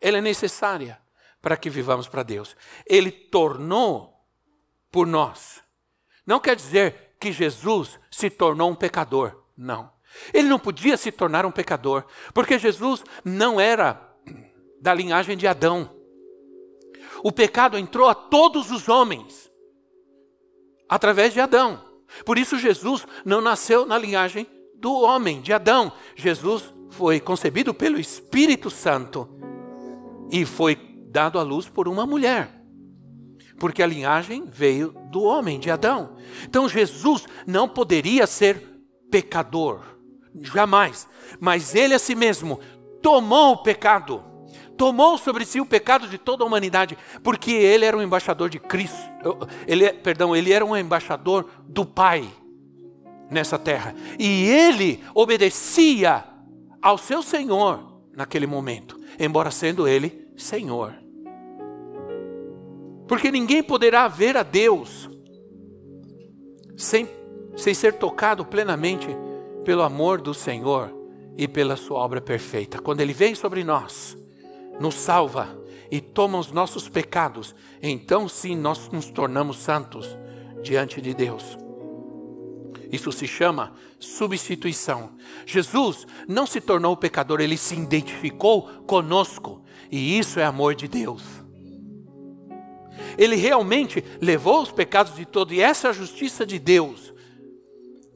Ela 0.00 0.18
é 0.18 0.20
necessária 0.20 1.00
para 1.40 1.56
que 1.56 1.70
vivamos 1.70 2.08
para 2.08 2.22
Deus. 2.22 2.56
Ele 2.86 3.10
tornou 3.10 4.14
por 4.90 5.06
nós. 5.06 5.62
Não 6.26 6.40
quer 6.40 6.56
dizer 6.56 7.03
que 7.24 7.32
Jesus 7.32 7.98
se 8.10 8.28
tornou 8.28 8.70
um 8.70 8.74
pecador. 8.74 9.44
Não. 9.56 9.90
Ele 10.34 10.46
não 10.46 10.58
podia 10.58 10.94
se 10.94 11.10
tornar 11.10 11.46
um 11.46 11.50
pecador, 11.50 12.04
porque 12.34 12.58
Jesus 12.58 13.02
não 13.24 13.58
era 13.58 13.98
da 14.78 14.92
linhagem 14.92 15.34
de 15.34 15.46
Adão. 15.46 15.90
O 17.22 17.32
pecado 17.32 17.78
entrou 17.78 18.10
a 18.10 18.14
todos 18.14 18.70
os 18.70 18.90
homens 18.90 19.50
através 20.86 21.32
de 21.32 21.40
Adão. 21.40 21.82
Por 22.26 22.36
isso 22.36 22.58
Jesus 22.58 23.06
não 23.24 23.40
nasceu 23.40 23.86
na 23.86 23.96
linhagem 23.96 24.46
do 24.74 24.92
homem, 24.92 25.40
de 25.40 25.54
Adão. 25.54 25.90
Jesus 26.14 26.74
foi 26.90 27.20
concebido 27.20 27.72
pelo 27.72 27.98
Espírito 27.98 28.68
Santo 28.68 29.26
e 30.30 30.44
foi 30.44 30.76
dado 31.06 31.38
à 31.38 31.42
luz 31.42 31.66
por 31.66 31.88
uma 31.88 32.04
mulher. 32.04 32.63
Porque 33.58 33.82
a 33.82 33.86
linhagem 33.86 34.44
veio 34.50 34.94
do 35.10 35.22
homem, 35.22 35.60
de 35.60 35.70
Adão. 35.70 36.16
Então 36.44 36.68
Jesus 36.68 37.26
não 37.46 37.68
poderia 37.68 38.26
ser 38.26 38.60
pecador, 39.10 39.80
jamais. 40.42 41.08
Mas 41.38 41.74
ele 41.74 41.94
a 41.94 41.98
si 41.98 42.14
mesmo 42.14 42.58
tomou 43.00 43.52
o 43.52 43.62
pecado, 43.62 44.24
tomou 44.76 45.16
sobre 45.18 45.44
si 45.44 45.60
o 45.60 45.66
pecado 45.66 46.08
de 46.08 46.18
toda 46.18 46.42
a 46.42 46.46
humanidade, 46.46 46.98
porque 47.22 47.52
ele 47.52 47.84
era 47.84 47.96
um 47.96 48.02
embaixador 48.02 48.48
de 48.48 48.58
Cristo. 48.58 48.98
Ele, 49.66 49.92
perdão, 49.92 50.34
ele 50.34 50.52
era 50.52 50.64
um 50.64 50.76
embaixador 50.76 51.48
do 51.68 51.84
Pai 51.84 52.28
nessa 53.30 53.58
terra. 53.58 53.94
E 54.18 54.44
ele 54.44 55.02
obedecia 55.14 56.24
ao 56.82 56.98
seu 56.98 57.22
Senhor 57.22 58.02
naquele 58.16 58.46
momento, 58.46 58.98
embora 59.18 59.50
sendo 59.50 59.86
ele 59.86 60.28
Senhor. 60.36 61.03
Porque 63.06 63.30
ninguém 63.30 63.62
poderá 63.62 64.08
ver 64.08 64.36
a 64.36 64.42
Deus 64.42 65.08
sem, 66.76 67.08
sem 67.56 67.74
ser 67.74 67.94
tocado 67.94 68.44
plenamente 68.44 69.08
pelo 69.64 69.82
amor 69.82 70.20
do 70.20 70.34
Senhor 70.34 70.92
e 71.36 71.48
pela 71.48 71.76
sua 71.76 71.98
obra 71.98 72.20
perfeita. 72.20 72.78
Quando 72.78 73.00
ele 73.00 73.12
vem 73.12 73.34
sobre 73.34 73.64
nós, 73.64 74.16
nos 74.80 74.94
salva 74.94 75.58
e 75.90 76.00
toma 76.00 76.38
os 76.38 76.50
nossos 76.50 76.88
pecados, 76.88 77.54
então 77.82 78.28
sim 78.28 78.56
nós 78.56 78.88
nos 78.90 79.10
tornamos 79.10 79.58
santos 79.58 80.16
diante 80.62 81.00
de 81.00 81.12
Deus. 81.14 81.58
Isso 82.90 83.10
se 83.10 83.26
chama 83.26 83.72
substituição. 83.98 85.16
Jesus 85.44 86.06
não 86.28 86.46
se 86.46 86.60
tornou 86.60 86.96
pecador, 86.96 87.40
ele 87.40 87.56
se 87.56 87.74
identificou 87.74 88.62
conosco. 88.86 89.64
E 89.90 90.18
isso 90.18 90.38
é 90.38 90.44
amor 90.44 90.74
de 90.74 90.86
Deus. 90.86 91.43
Ele 93.16 93.36
realmente 93.36 94.04
levou 94.20 94.62
os 94.62 94.72
pecados 94.72 95.14
de 95.14 95.24
todo, 95.24 95.52
e 95.52 95.60
essa 95.60 95.88
é 95.88 95.90
a 95.90 95.94
justiça 95.94 96.46
de 96.46 96.58
Deus. 96.58 97.12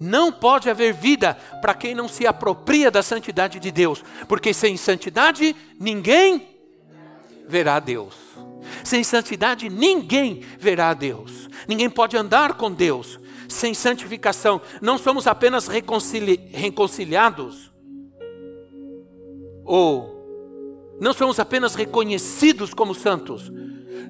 Não 0.01 0.31
pode 0.31 0.71
haver 0.71 0.93
vida 0.93 1.35
para 1.61 1.75
quem 1.75 1.95
não 1.95 2.09
se 2.09 2.27
apropria 2.27 2.91
da 2.91 3.03
santidade 3.03 3.59
de 3.59 3.71
Deus, 3.71 4.05
porque 4.29 4.55
sem 4.55 4.77
santidade 4.77 5.57
ninguém 5.79 6.57
verá 7.49 7.77
a 7.77 7.81
Deus. 7.81 8.15
Sem 8.85 9.03
santidade 9.03 9.69
ninguém 9.69 10.45
verá 10.59 10.91
a 10.91 10.95
Deus. 10.95 11.49
Ninguém 11.67 11.91
pode 11.91 12.17
andar 12.17 12.55
com 12.55 12.71
Deus 12.71 13.19
sem 13.49 13.73
santificação. 13.75 14.61
Não 14.81 14.99
somos 14.99 15.27
apenas 15.27 15.67
reconcili 15.67 16.49
reconciliados, 16.53 17.73
ou 19.65 20.17
não 21.01 21.13
somos 21.13 21.39
apenas 21.41 21.75
reconhecidos 21.75 22.75
como 22.75 22.95
santos, 22.95 23.51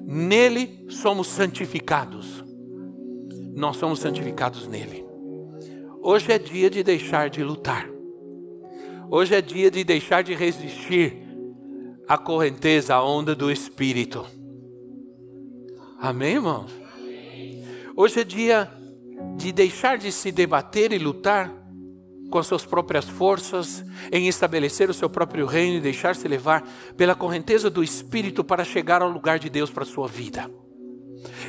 nele 0.03 0.85
somos 0.89 1.27
santificados. 1.27 2.43
Nós 3.55 3.77
somos 3.77 3.99
santificados 3.99 4.67
nele. 4.67 5.05
Hoje 6.01 6.31
é 6.31 6.39
dia 6.39 6.69
de 6.69 6.83
deixar 6.83 7.29
de 7.29 7.43
lutar. 7.43 7.89
Hoje 9.09 9.35
é 9.35 9.41
dia 9.41 9.69
de 9.69 9.83
deixar 9.83 10.23
de 10.23 10.33
resistir 10.33 11.17
à 12.07 12.17
correnteza, 12.17 12.95
à 12.95 13.03
onda 13.03 13.35
do 13.35 13.51
Espírito. 13.51 14.25
Amém, 15.99 16.35
irmãos? 16.35 16.71
Hoje 17.95 18.21
é 18.21 18.23
dia 18.23 18.71
de 19.35 19.51
deixar 19.51 19.97
de 19.97 20.11
se 20.11 20.31
debater 20.31 20.93
e 20.93 20.97
lutar 20.97 21.58
com 22.29 22.41
suas 22.43 22.65
próprias 22.65 23.09
forças, 23.09 23.83
em 24.11 24.27
estabelecer 24.27 24.89
o 24.89 24.93
seu 24.93 25.09
próprio 25.09 25.45
reino 25.45 25.77
e 25.77 25.81
deixar-se 25.81 26.27
levar 26.27 26.63
pela 26.95 27.15
correnteza 27.15 27.69
do 27.69 27.83
Espírito 27.83 28.43
para 28.43 28.63
chegar 28.63 29.01
ao 29.01 29.09
lugar 29.09 29.39
de 29.39 29.49
Deus 29.49 29.69
para 29.69 29.83
a 29.83 29.87
sua 29.87 30.07
vida. 30.07 30.49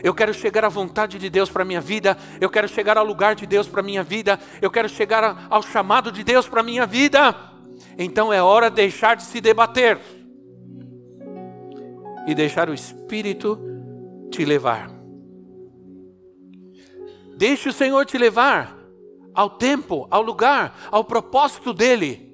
Eu 0.03 0.15
quero 0.15 0.35
chegar 0.35 0.65
à 0.65 0.69
vontade 0.69 1.19
de 1.19 1.31
Deus 1.31 1.51
para 1.51 1.63
a 1.63 1.67
minha 1.67 1.81
vida, 1.81 2.17
eu 2.41 2.49
quero 2.49 2.67
chegar 2.67 2.97
ao 2.97 3.05
lugar 3.05 3.35
de 3.35 3.47
Deus 3.47 3.69
para 3.69 3.81
a 3.81 3.85
minha 3.85 4.03
vida, 4.03 4.41
eu 4.61 4.71
quero 4.71 4.89
chegar 4.89 5.47
ao 5.49 5.63
chamado 5.63 6.11
de 6.11 6.25
Deus 6.25 6.49
para 6.49 6.61
a 6.61 6.65
minha 6.65 6.87
vida. 6.87 7.35
Então 7.99 8.33
é 8.33 8.43
hora 8.43 8.69
de 8.69 8.77
deixar 8.77 9.17
de 9.17 9.23
se 9.23 9.41
debater 9.41 9.99
e 12.27 12.35
deixar 12.35 12.69
o 12.69 12.75
Espírito 12.75 13.59
te 14.31 14.45
levar. 14.45 14.91
Deixe 17.37 17.69
o 17.69 17.73
Senhor 17.73 18.05
te 18.05 18.19
levar 18.19 18.80
ao 19.41 19.49
tempo, 19.49 20.07
ao 20.11 20.21
lugar, 20.21 20.89
ao 20.91 21.03
propósito 21.03 21.73
dele. 21.73 22.29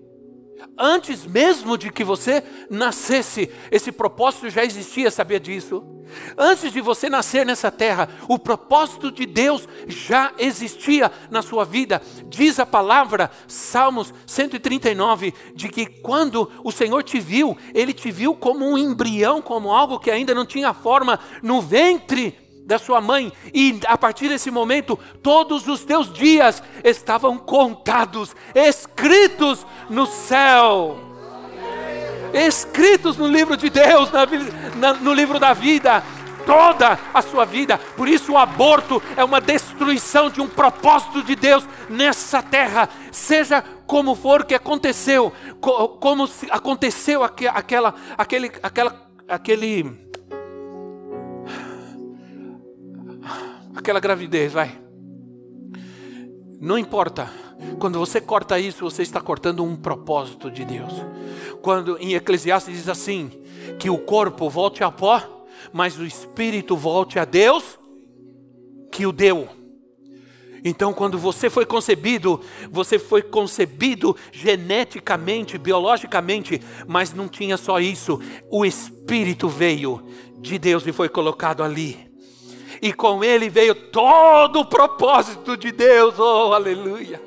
Antes 0.76 1.24
mesmo 1.24 1.78
de 1.78 1.92
que 1.92 2.02
você 2.02 2.42
nascesse, 2.68 3.48
esse 3.70 3.92
propósito 3.92 4.50
já 4.50 4.64
existia, 4.64 5.08
sabia 5.08 5.38
disso? 5.38 5.84
Antes 6.36 6.72
de 6.72 6.80
você 6.80 7.08
nascer 7.08 7.46
nessa 7.46 7.70
terra, 7.70 8.08
o 8.28 8.40
propósito 8.40 9.12
de 9.12 9.24
Deus 9.24 9.68
já 9.86 10.32
existia 10.36 11.12
na 11.30 11.42
sua 11.42 11.64
vida. 11.64 12.02
Diz 12.26 12.58
a 12.58 12.66
palavra, 12.66 13.30
Salmos 13.46 14.12
139, 14.26 15.32
de 15.54 15.68
que 15.68 15.86
quando 15.86 16.50
o 16.64 16.72
Senhor 16.72 17.04
te 17.04 17.20
viu, 17.20 17.56
Ele 17.72 17.92
te 17.92 18.10
viu 18.10 18.34
como 18.34 18.68
um 18.68 18.76
embrião, 18.76 19.40
como 19.40 19.72
algo 19.72 20.00
que 20.00 20.10
ainda 20.10 20.34
não 20.34 20.44
tinha 20.44 20.74
forma 20.74 21.20
no 21.40 21.60
ventre 21.60 22.45
da 22.66 22.78
sua 22.80 23.00
mãe, 23.00 23.32
e 23.54 23.80
a 23.86 23.96
partir 23.96 24.28
desse 24.28 24.50
momento, 24.50 24.98
todos 25.22 25.68
os 25.68 25.84
teus 25.84 26.12
dias 26.12 26.60
estavam 26.82 27.38
contados, 27.38 28.34
escritos 28.52 29.64
no 29.88 30.04
céu, 30.04 30.98
escritos 32.34 33.16
no 33.16 33.28
livro 33.28 33.56
de 33.56 33.70
Deus, 33.70 34.10
na, 34.10 34.26
na, 34.74 34.94
no 34.94 35.14
livro 35.14 35.38
da 35.38 35.52
vida, 35.52 36.02
toda 36.44 36.98
a 37.14 37.22
sua 37.22 37.44
vida. 37.44 37.78
Por 37.96 38.08
isso, 38.08 38.32
o 38.32 38.38
aborto 38.38 39.00
é 39.16 39.22
uma 39.22 39.40
destruição 39.40 40.28
de 40.28 40.40
um 40.40 40.48
propósito 40.48 41.22
de 41.22 41.36
Deus 41.36 41.64
nessa 41.88 42.42
terra, 42.42 42.88
seja 43.12 43.62
como 43.86 44.16
for 44.16 44.44
que 44.44 44.56
aconteceu, 44.56 45.32
como 45.60 46.28
aconteceu 46.50 47.22
aquela, 47.22 47.94
aquele, 48.18 48.52
aquela, 48.60 49.08
aquele 49.28 50.06
aquela 53.76 54.00
gravidez, 54.00 54.52
vai. 54.52 54.80
Não 56.60 56.78
importa. 56.78 57.30
Quando 57.78 57.98
você 57.98 58.20
corta 58.20 58.58
isso, 58.58 58.84
você 58.84 59.02
está 59.02 59.20
cortando 59.20 59.62
um 59.62 59.76
propósito 59.76 60.50
de 60.50 60.64
Deus. 60.64 60.92
Quando 61.62 61.98
em 61.98 62.14
Eclesiastes 62.14 62.74
diz 62.74 62.88
assim: 62.88 63.30
que 63.78 63.90
o 63.90 63.98
corpo 63.98 64.48
volte 64.48 64.82
a 64.82 64.90
pó, 64.90 65.46
mas 65.72 65.98
o 65.98 66.04
espírito 66.04 66.76
volte 66.76 67.18
a 67.18 67.24
Deus 67.24 67.78
que 68.90 69.06
o 69.06 69.12
deu. 69.12 69.48
Então, 70.64 70.92
quando 70.92 71.16
você 71.16 71.48
foi 71.48 71.64
concebido, 71.64 72.40
você 72.70 72.98
foi 72.98 73.22
concebido 73.22 74.16
geneticamente, 74.32 75.58
biologicamente, 75.58 76.60
mas 76.88 77.12
não 77.12 77.28
tinha 77.28 77.56
só 77.56 77.78
isso. 77.78 78.20
O 78.50 78.64
Espírito 78.64 79.48
veio 79.48 80.02
de 80.40 80.58
Deus 80.58 80.84
e 80.84 80.92
foi 80.92 81.08
colocado 81.08 81.62
ali 81.62 82.05
e 82.80 82.92
com 82.92 83.22
ele 83.22 83.48
veio 83.48 83.74
todo 83.74 84.60
o 84.60 84.64
propósito 84.64 85.56
de 85.56 85.72
Deus, 85.72 86.18
oh 86.18 86.52
aleluia. 86.52 87.20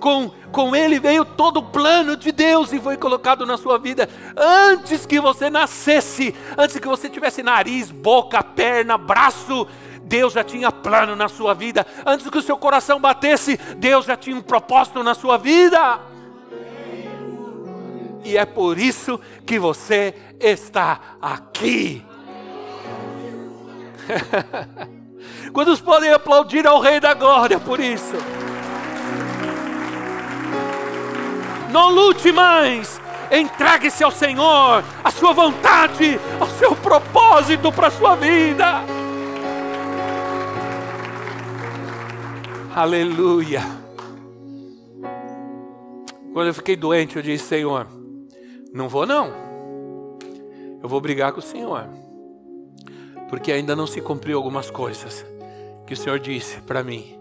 Com, 0.00 0.30
com 0.50 0.74
ele 0.74 0.98
veio 0.98 1.24
todo 1.24 1.58
o 1.58 1.62
plano 1.62 2.16
de 2.16 2.32
Deus 2.32 2.72
e 2.72 2.80
foi 2.80 2.96
colocado 2.96 3.44
na 3.44 3.58
sua 3.58 3.78
vida 3.78 4.08
antes 4.36 5.04
que 5.04 5.20
você 5.20 5.50
nascesse, 5.50 6.34
antes 6.56 6.78
que 6.78 6.88
você 6.88 7.08
tivesse 7.08 7.42
nariz, 7.42 7.90
boca, 7.90 8.42
perna, 8.42 8.96
braço. 8.96 9.66
Deus 10.02 10.32
já 10.32 10.42
tinha 10.42 10.72
plano 10.72 11.14
na 11.14 11.28
sua 11.28 11.54
vida. 11.54 11.86
Antes 12.04 12.28
que 12.28 12.38
o 12.38 12.42
seu 12.42 12.56
coração 12.56 12.98
batesse, 12.98 13.56
Deus 13.76 14.06
já 14.06 14.16
tinha 14.16 14.34
um 14.34 14.42
propósito 14.42 15.04
na 15.04 15.14
sua 15.14 15.36
vida. 15.36 16.00
E 18.24 18.36
é 18.36 18.44
por 18.44 18.78
isso 18.78 19.20
que 19.46 19.58
você 19.58 20.14
está 20.40 21.16
aqui. 21.20 22.04
Quantos 25.52 25.80
podem 25.80 26.12
aplaudir 26.12 26.66
ao 26.66 26.80
Rei 26.80 27.00
da 27.00 27.14
Glória 27.14 27.58
por 27.58 27.80
isso? 27.80 28.14
Não 31.70 31.90
lute 31.90 32.32
mais. 32.32 33.00
Entregue-se 33.30 34.02
ao 34.02 34.10
Senhor, 34.10 34.82
a 35.04 35.10
sua 35.10 35.32
vontade, 35.32 36.18
ao 36.40 36.48
seu 36.48 36.74
propósito 36.74 37.70
para 37.70 37.86
a 37.86 37.90
sua 37.90 38.16
vida. 38.16 38.82
Aleluia. 42.74 43.62
Quando 46.32 46.48
eu 46.48 46.54
fiquei 46.54 46.76
doente, 46.76 47.16
eu 47.16 47.22
disse: 47.22 47.44
Senhor, 47.44 47.86
não 48.72 48.88
vou 48.88 49.06
não. 49.06 49.32
Eu 50.82 50.88
vou 50.88 51.00
brigar 51.00 51.32
com 51.32 51.38
o 51.38 51.42
Senhor 51.42 51.99
porque 53.30 53.52
ainda 53.52 53.76
não 53.76 53.86
se 53.86 54.00
cumpriu 54.00 54.36
algumas 54.36 54.70
coisas 54.70 55.24
que 55.86 55.94
o 55.94 55.96
Senhor 55.96 56.18
disse 56.18 56.60
para 56.60 56.82
mim, 56.82 57.18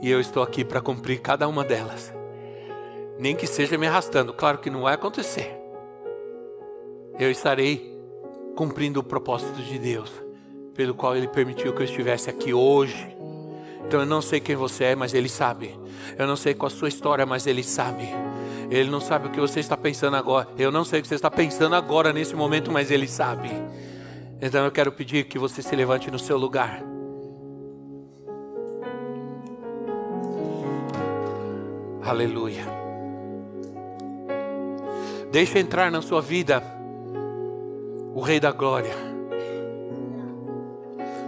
e 0.00 0.10
eu 0.10 0.20
estou 0.20 0.42
aqui 0.42 0.64
para 0.64 0.80
cumprir 0.80 1.20
cada 1.20 1.48
uma 1.48 1.64
delas. 1.64 2.12
Nem 3.18 3.34
que 3.34 3.46
seja 3.46 3.78
me 3.78 3.86
arrastando, 3.86 4.34
claro 4.34 4.58
que 4.58 4.70
não 4.70 4.82
vai 4.82 4.94
acontecer. 4.94 5.50
Eu 7.18 7.30
estarei 7.30 7.98
cumprindo 8.54 9.00
o 9.00 9.02
propósito 9.02 9.62
de 9.62 9.78
Deus, 9.78 10.12
pelo 10.74 10.94
qual 10.94 11.16
Ele 11.16 11.26
permitiu 11.26 11.72
que 11.72 11.80
eu 11.80 11.86
estivesse 11.86 12.28
aqui 12.28 12.52
hoje. 12.52 13.16
Então 13.86 14.00
eu 14.00 14.06
não 14.06 14.20
sei 14.20 14.40
quem 14.40 14.56
você 14.56 14.84
é, 14.84 14.94
mas 14.94 15.14
Ele 15.14 15.28
sabe. 15.28 15.78
Eu 16.18 16.26
não 16.26 16.36
sei 16.36 16.52
qual 16.52 16.66
a 16.66 16.70
sua 16.70 16.88
história, 16.88 17.24
mas 17.24 17.46
Ele 17.46 17.62
sabe. 17.62 18.06
Ele 18.70 18.90
não 18.90 19.00
sabe 19.00 19.28
o 19.28 19.30
que 19.30 19.40
você 19.40 19.60
está 19.60 19.76
pensando 19.76 20.16
agora. 20.16 20.48
Eu 20.58 20.70
não 20.70 20.84
sei 20.84 21.00
o 21.00 21.02
que 21.02 21.08
você 21.08 21.14
está 21.14 21.30
pensando 21.30 21.74
agora 21.74 22.12
nesse 22.12 22.34
momento, 22.34 22.70
mas 22.70 22.90
Ele 22.90 23.08
sabe. 23.08 23.50
Então 24.40 24.64
eu 24.64 24.70
quero 24.70 24.92
pedir 24.92 25.24
que 25.24 25.38
você 25.38 25.62
se 25.62 25.74
levante 25.74 26.10
no 26.10 26.18
seu 26.18 26.36
lugar. 26.36 26.82
Aleluia. 32.02 32.64
Deixa 35.32 35.58
entrar 35.58 35.90
na 35.90 36.02
sua 36.02 36.20
vida 36.20 36.62
o 38.14 38.20
Rei 38.20 38.38
da 38.38 38.52
Glória. 38.52 38.94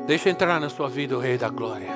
Deixa 0.07 0.31
entrar 0.31 0.61
na 0.61 0.69
sua 0.69 0.89
vida 0.89 1.17
o 1.17 1.21
Rei 1.21 1.37
da 1.37 1.49
Glória. 1.49 1.91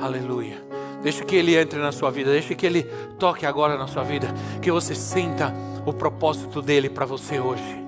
Aleluia. 0.00 0.62
Deixa 1.02 1.24
que 1.24 1.34
Ele 1.34 1.56
entre 1.56 1.80
na 1.80 1.92
sua 1.92 2.10
vida. 2.10 2.30
Deixa 2.30 2.54
que 2.54 2.66
Ele 2.66 2.84
toque 3.18 3.46
agora 3.46 3.76
na 3.76 3.86
sua 3.86 4.02
vida. 4.02 4.28
Que 4.60 4.70
você 4.70 4.94
sinta 4.94 5.52
o 5.84 5.92
propósito 5.92 6.62
dele 6.62 6.88
para 6.88 7.04
você 7.04 7.40
hoje, 7.40 7.84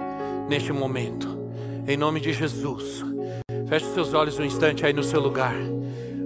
neste 0.49 0.73
momento 0.73 1.44
em 1.87 1.97
nome 1.97 2.21
de 2.21 2.33
Jesus. 2.33 3.05
Feche 3.69 3.87
seus 3.93 4.15
olhos 4.15 4.39
um 4.39 4.45
instante 4.45 4.85
aí 4.85 4.93
no 4.93 5.03
seu 5.03 5.21
lugar. 5.21 5.55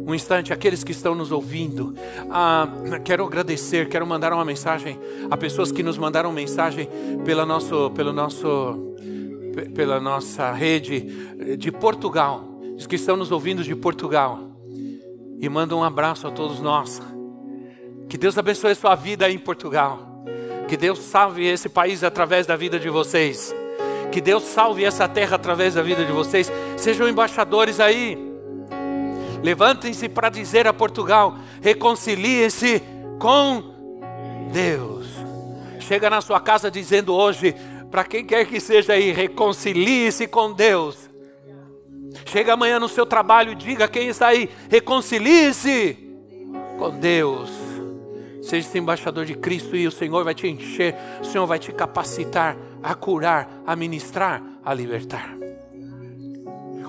Um 0.07 0.15
instante, 0.15 0.53
aqueles 0.53 0.83
que 0.83 0.93
estão 0.93 1.15
nos 1.15 1.31
ouvindo. 1.31 1.95
Ah, 2.31 2.67
quero 3.05 3.25
agradecer, 3.25 3.89
quero 3.89 4.07
mandar 4.07 4.33
uma 4.33 4.45
mensagem 4.45 4.99
a 5.31 5.37
pessoas 5.37 5.71
que 5.71 5.83
nos 5.83 5.99
mandaram 5.99 6.33
mensagem 6.33 6.89
pela, 7.25 7.45
nosso, 7.45 7.91
pelo 7.91 8.13
nosso, 8.13 8.95
pela 9.75 10.01
nossa 10.01 10.53
rede 10.53 11.57
de 11.57 11.71
Portugal. 11.71 12.45
Os 12.77 12.87
que 12.87 12.97
estão 12.97 13.17
nos 13.17 13.31
ouvindo 13.31 13.63
de 13.63 13.75
Portugal. 13.75 14.41
E 15.41 15.49
manda 15.49 15.77
um 15.77 15.85
abraço 15.85 16.27
a 16.27 16.31
todos 16.31 16.61
nós. 16.61 17.03
Que 18.09 18.17
Deus 18.17 18.39
abençoe 18.39 18.73
a 18.73 18.75
sua 18.75 18.95
vida 18.95 19.27
aí 19.27 19.35
em 19.35 19.39
Portugal. 19.39 20.25
Que 20.69 20.77
Deus 20.77 21.01
salve 21.01 21.45
esse 21.45 21.69
país 21.69 22.03
através 22.03 22.47
da 22.47 22.57
vida 22.57 22.79
de 22.79 22.89
vocês. 22.89 23.55
Que 24.11 24.21
Deus 24.21 24.45
salve 24.45 24.85
essa 24.85 25.09
terra 25.09 25.37
através 25.37 25.75
da 25.75 25.83
vida 25.83 26.05
de 26.05 26.13
vocês. 26.13 26.51
Sejam 26.77 27.09
embaixadores 27.09 27.81
aí. 27.81 28.19
Levantem-se 29.43 30.09
para 30.09 30.29
dizer 30.29 30.67
a 30.67 30.73
Portugal: 30.73 31.37
reconciliem-se 31.61 32.83
com 33.19 33.63
Deus. 34.53 35.07
Chega 35.81 36.11
na 36.11 36.21
sua 36.21 36.41
casa 36.41 36.71
dizendo 36.71 37.15
hoje, 37.15 37.55
para 37.91 38.05
quem 38.05 38.25
quer 38.25 38.47
que 38.47 38.61
seja 38.61 38.93
aí, 38.93 39.13
reconcilie-se 39.13 40.27
com 40.27 40.53
Deus. 40.53 41.09
Chega 42.27 42.55
amanhã 42.55 42.79
no 42.79 42.89
seu 42.89 43.07
trabalho 43.07 43.53
e 43.53 43.55
diga 43.55 43.89
quem 43.89 44.09
está 44.09 44.29
aí, 44.29 44.51
reconcilie-se 44.69 45.97
com 46.79 46.91
Deus. 46.91 47.51
Seja 48.43 48.67
esse 48.67 48.79
embaixador 48.79 49.25
de 49.25 49.35
Cristo 49.35 49.77
e 49.77 49.87
o 49.87 49.91
Senhor 49.91 50.25
vai 50.25 50.35
te 50.35 50.47
encher, 50.47 50.95
o 51.21 51.25
Senhor 51.25 51.47
vai 51.47 51.59
te 51.59 51.73
capacitar 51.73 52.57
a 52.83 52.95
curar, 52.95 53.63
a 53.67 53.75
ministrar, 53.77 54.43
a 54.65 54.73
libertar. 54.75 55.37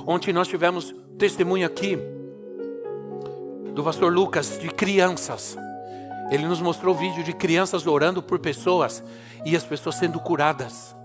Ontem 0.06 0.34
nós 0.34 0.48
tivemos 0.48 0.94
testemunho 1.18 1.68
aqui 1.68 1.98
do 3.74 3.84
pastor 3.84 4.12
Lucas 4.12 4.58
de 4.60 4.70
crianças. 4.70 5.58
Ele 6.32 6.46
nos 6.46 6.62
mostrou 6.62 6.94
vídeo 6.96 7.24
de 7.24 7.34
crianças 7.34 7.88
orando 7.88 8.22
por 8.22 8.40
pessoas 8.40 9.04
e 9.46 9.56
as 9.56 9.64
pessoas 9.64 9.96
sendo 9.96 10.20
curadas. 10.20 10.96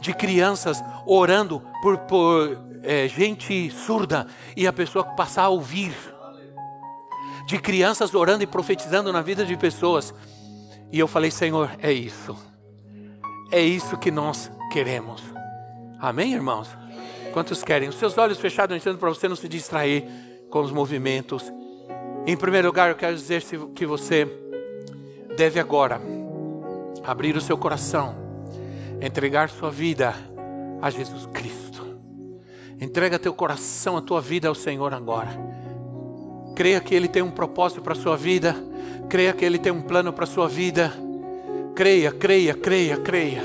De 0.00 0.14
crianças 0.14 0.82
orando 1.06 1.62
por, 1.82 1.98
por 1.98 2.58
é, 2.82 3.08
gente 3.08 3.70
surda 3.70 4.26
e 4.56 4.66
a 4.66 4.72
pessoa 4.72 5.04
passar 5.04 5.44
a 5.44 5.48
ouvir. 5.48 5.94
De 7.46 7.58
crianças 7.58 8.14
orando 8.14 8.42
e 8.42 8.46
profetizando 8.46 9.12
na 9.12 9.22
vida 9.22 9.44
de 9.44 9.56
pessoas. 9.56 10.14
E 10.90 10.98
eu 10.98 11.06
falei, 11.06 11.30
Senhor, 11.30 11.70
é 11.78 11.92
isso. 11.92 12.36
É 13.54 13.62
isso 13.62 13.96
que 13.96 14.10
nós 14.10 14.50
queremos. 14.72 15.22
Amém, 16.00 16.34
irmãos? 16.34 16.68
Quantos 17.32 17.62
querem? 17.62 17.88
Os 17.88 17.94
seus 17.94 18.18
olhos 18.18 18.40
fechados, 18.40 18.76
entendo 18.76 18.98
para 18.98 19.08
você 19.08 19.28
não 19.28 19.36
se 19.36 19.48
distrair 19.48 20.04
com 20.50 20.60
os 20.60 20.72
movimentos. 20.72 21.52
Em 22.26 22.36
primeiro 22.36 22.66
lugar, 22.66 22.90
eu 22.90 22.96
quero 22.96 23.14
dizer 23.14 23.44
que 23.72 23.86
você 23.86 24.26
deve 25.36 25.60
agora 25.60 26.00
abrir 27.04 27.36
o 27.36 27.40
seu 27.40 27.56
coração, 27.56 28.16
entregar 29.00 29.48
sua 29.48 29.70
vida 29.70 30.12
a 30.82 30.90
Jesus 30.90 31.24
Cristo. 31.26 31.86
Entrega 32.80 33.20
teu 33.20 33.32
coração, 33.32 33.96
a 33.96 34.02
tua 34.02 34.20
vida 34.20 34.48
ao 34.48 34.54
Senhor 34.56 34.92
agora. 34.92 35.30
Creia 36.56 36.80
que 36.80 36.92
Ele 36.92 37.06
tem 37.06 37.22
um 37.22 37.30
propósito 37.30 37.82
para 37.82 37.92
a 37.92 37.96
sua 37.96 38.16
vida. 38.16 38.56
Creia 39.08 39.32
que 39.32 39.44
Ele 39.44 39.60
tem 39.60 39.70
um 39.70 39.82
plano 39.82 40.12
para 40.12 40.24
a 40.24 40.26
sua 40.26 40.48
vida. 40.48 41.03
Creia, 41.74 42.12
creia, 42.12 42.54
creia, 42.54 42.96
creia. 42.96 43.42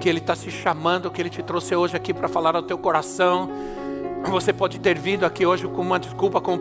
Que 0.00 0.08
Ele 0.08 0.18
está 0.18 0.36
se 0.36 0.50
chamando, 0.50 1.10
que 1.10 1.20
Ele 1.20 1.30
te 1.30 1.42
trouxe 1.42 1.74
hoje 1.74 1.96
aqui 1.96 2.14
para 2.14 2.28
falar 2.28 2.54
ao 2.54 2.62
teu 2.62 2.78
coração. 2.78 3.50
Você 4.30 4.52
pode 4.52 4.78
ter 4.78 4.96
vindo 4.96 5.26
aqui 5.26 5.44
hoje 5.44 5.66
com 5.66 5.82
uma 5.82 5.98
desculpa, 5.98 6.40
com, 6.40 6.56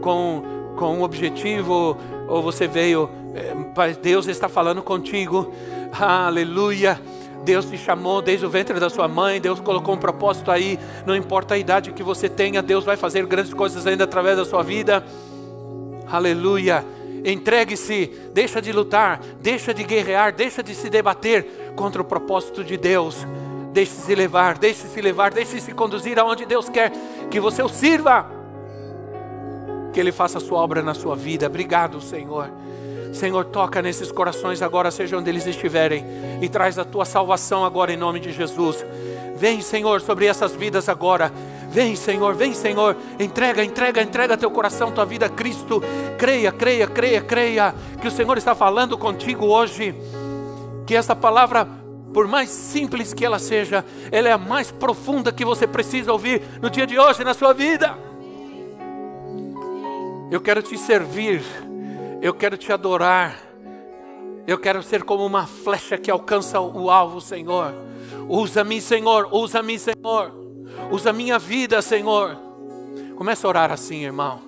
com, 0.00 0.42
com 0.76 0.98
um 0.98 1.02
objetivo, 1.02 1.96
ou 2.28 2.42
você 2.42 2.68
veio, 2.68 3.10
é, 3.34 3.92
Deus 4.00 4.28
está 4.28 4.48
falando 4.48 4.82
contigo. 4.82 5.52
Aleluia. 5.98 7.00
Deus 7.44 7.66
te 7.66 7.76
chamou 7.76 8.22
desde 8.22 8.46
o 8.46 8.48
ventre 8.48 8.78
da 8.78 8.88
sua 8.88 9.08
mãe, 9.08 9.40
Deus 9.40 9.58
colocou 9.58 9.96
um 9.96 9.98
propósito 9.98 10.48
aí, 10.48 10.78
não 11.04 11.16
importa 11.16 11.54
a 11.54 11.58
idade 11.58 11.90
que 11.90 12.02
você 12.02 12.28
tenha, 12.28 12.62
Deus 12.62 12.84
vai 12.84 12.96
fazer 12.96 13.26
grandes 13.26 13.52
coisas 13.52 13.84
ainda 13.84 14.04
através 14.04 14.36
da 14.36 14.44
sua 14.44 14.62
vida. 14.62 15.04
Aleluia. 16.08 16.84
Entregue-se, 17.24 18.06
deixa 18.32 18.60
de 18.60 18.72
lutar, 18.72 19.20
deixa 19.40 19.72
de 19.72 19.84
guerrear, 19.84 20.34
deixa 20.34 20.62
de 20.62 20.74
se 20.74 20.90
debater 20.90 21.72
contra 21.76 22.02
o 22.02 22.04
propósito 22.04 22.64
de 22.64 22.76
Deus. 22.76 23.26
Deixe-se 23.72 24.14
levar, 24.14 24.58
deixe-se 24.58 25.00
levar, 25.00 25.32
deixe-se 25.32 25.72
conduzir 25.72 26.18
aonde 26.18 26.44
Deus 26.44 26.68
quer 26.68 26.92
que 27.30 27.40
você 27.40 27.62
o 27.62 27.68
sirva. 27.68 28.26
Que 29.92 30.00
Ele 30.00 30.12
faça 30.12 30.38
a 30.38 30.40
sua 30.40 30.58
obra 30.58 30.82
na 30.82 30.94
sua 30.94 31.14
vida. 31.14 31.46
Obrigado, 31.46 32.00
Senhor. 32.00 32.50
Senhor, 33.12 33.44
toca 33.44 33.82
nesses 33.82 34.10
corações 34.10 34.62
agora, 34.62 34.90
seja 34.90 35.18
onde 35.18 35.28
eles 35.28 35.46
estiverem, 35.46 36.04
e 36.40 36.48
traz 36.48 36.78
a 36.78 36.84
tua 36.84 37.04
salvação 37.04 37.64
agora 37.64 37.92
em 37.92 37.96
nome 37.96 38.18
de 38.18 38.32
Jesus. 38.32 38.84
Vem, 39.36 39.60
Senhor, 39.60 40.00
sobre 40.00 40.26
essas 40.26 40.54
vidas 40.54 40.88
agora. 40.88 41.30
Vem, 41.72 41.96
Senhor, 41.96 42.34
vem, 42.34 42.54
Senhor. 42.54 42.96
Entrega, 43.18 43.64
entrega, 43.64 44.02
entrega 44.02 44.36
teu 44.36 44.50
coração, 44.50 44.92
tua 44.92 45.04
vida 45.04 45.26
a 45.26 45.28
Cristo. 45.28 45.82
Creia, 46.18 46.52
creia, 46.52 46.86
creia, 46.86 47.20
creia 47.20 47.74
que 48.00 48.06
o 48.06 48.10
Senhor 48.10 48.36
está 48.38 48.54
falando 48.54 48.96
contigo 48.96 49.46
hoje. 49.46 49.94
Que 50.86 50.94
essa 50.94 51.16
palavra, 51.16 51.66
por 52.12 52.28
mais 52.28 52.50
simples 52.50 53.14
que 53.14 53.24
ela 53.24 53.38
seja, 53.38 53.84
ela 54.10 54.28
é 54.28 54.32
a 54.32 54.38
mais 54.38 54.70
profunda 54.70 55.32
que 55.32 55.44
você 55.44 55.66
precisa 55.66 56.12
ouvir 56.12 56.42
no 56.60 56.70
dia 56.70 56.86
de 56.86 56.98
hoje 56.98 57.24
na 57.24 57.34
sua 57.34 57.52
vida. 57.52 57.96
Eu 60.30 60.40
quero 60.40 60.62
te 60.62 60.78
servir 60.78 61.42
eu 62.22 62.32
quero 62.32 62.56
te 62.56 62.72
adorar. 62.72 63.36
Eu 64.46 64.56
quero 64.56 64.80
ser 64.80 65.02
como 65.02 65.26
uma 65.26 65.44
flecha 65.44 65.98
que 65.98 66.08
alcança 66.08 66.60
o 66.60 66.88
alvo, 66.88 67.20
Senhor. 67.20 67.74
Usa-me, 68.28 68.80
Senhor. 68.80 69.28
Usa-me, 69.32 69.76
Senhor. 69.76 70.41
Usa 70.90 71.12
minha 71.12 71.38
vida, 71.38 71.80
Senhor. 71.80 72.36
Começa 73.16 73.46
a 73.46 73.48
orar 73.48 73.72
assim, 73.72 74.04
irmão. 74.04 74.40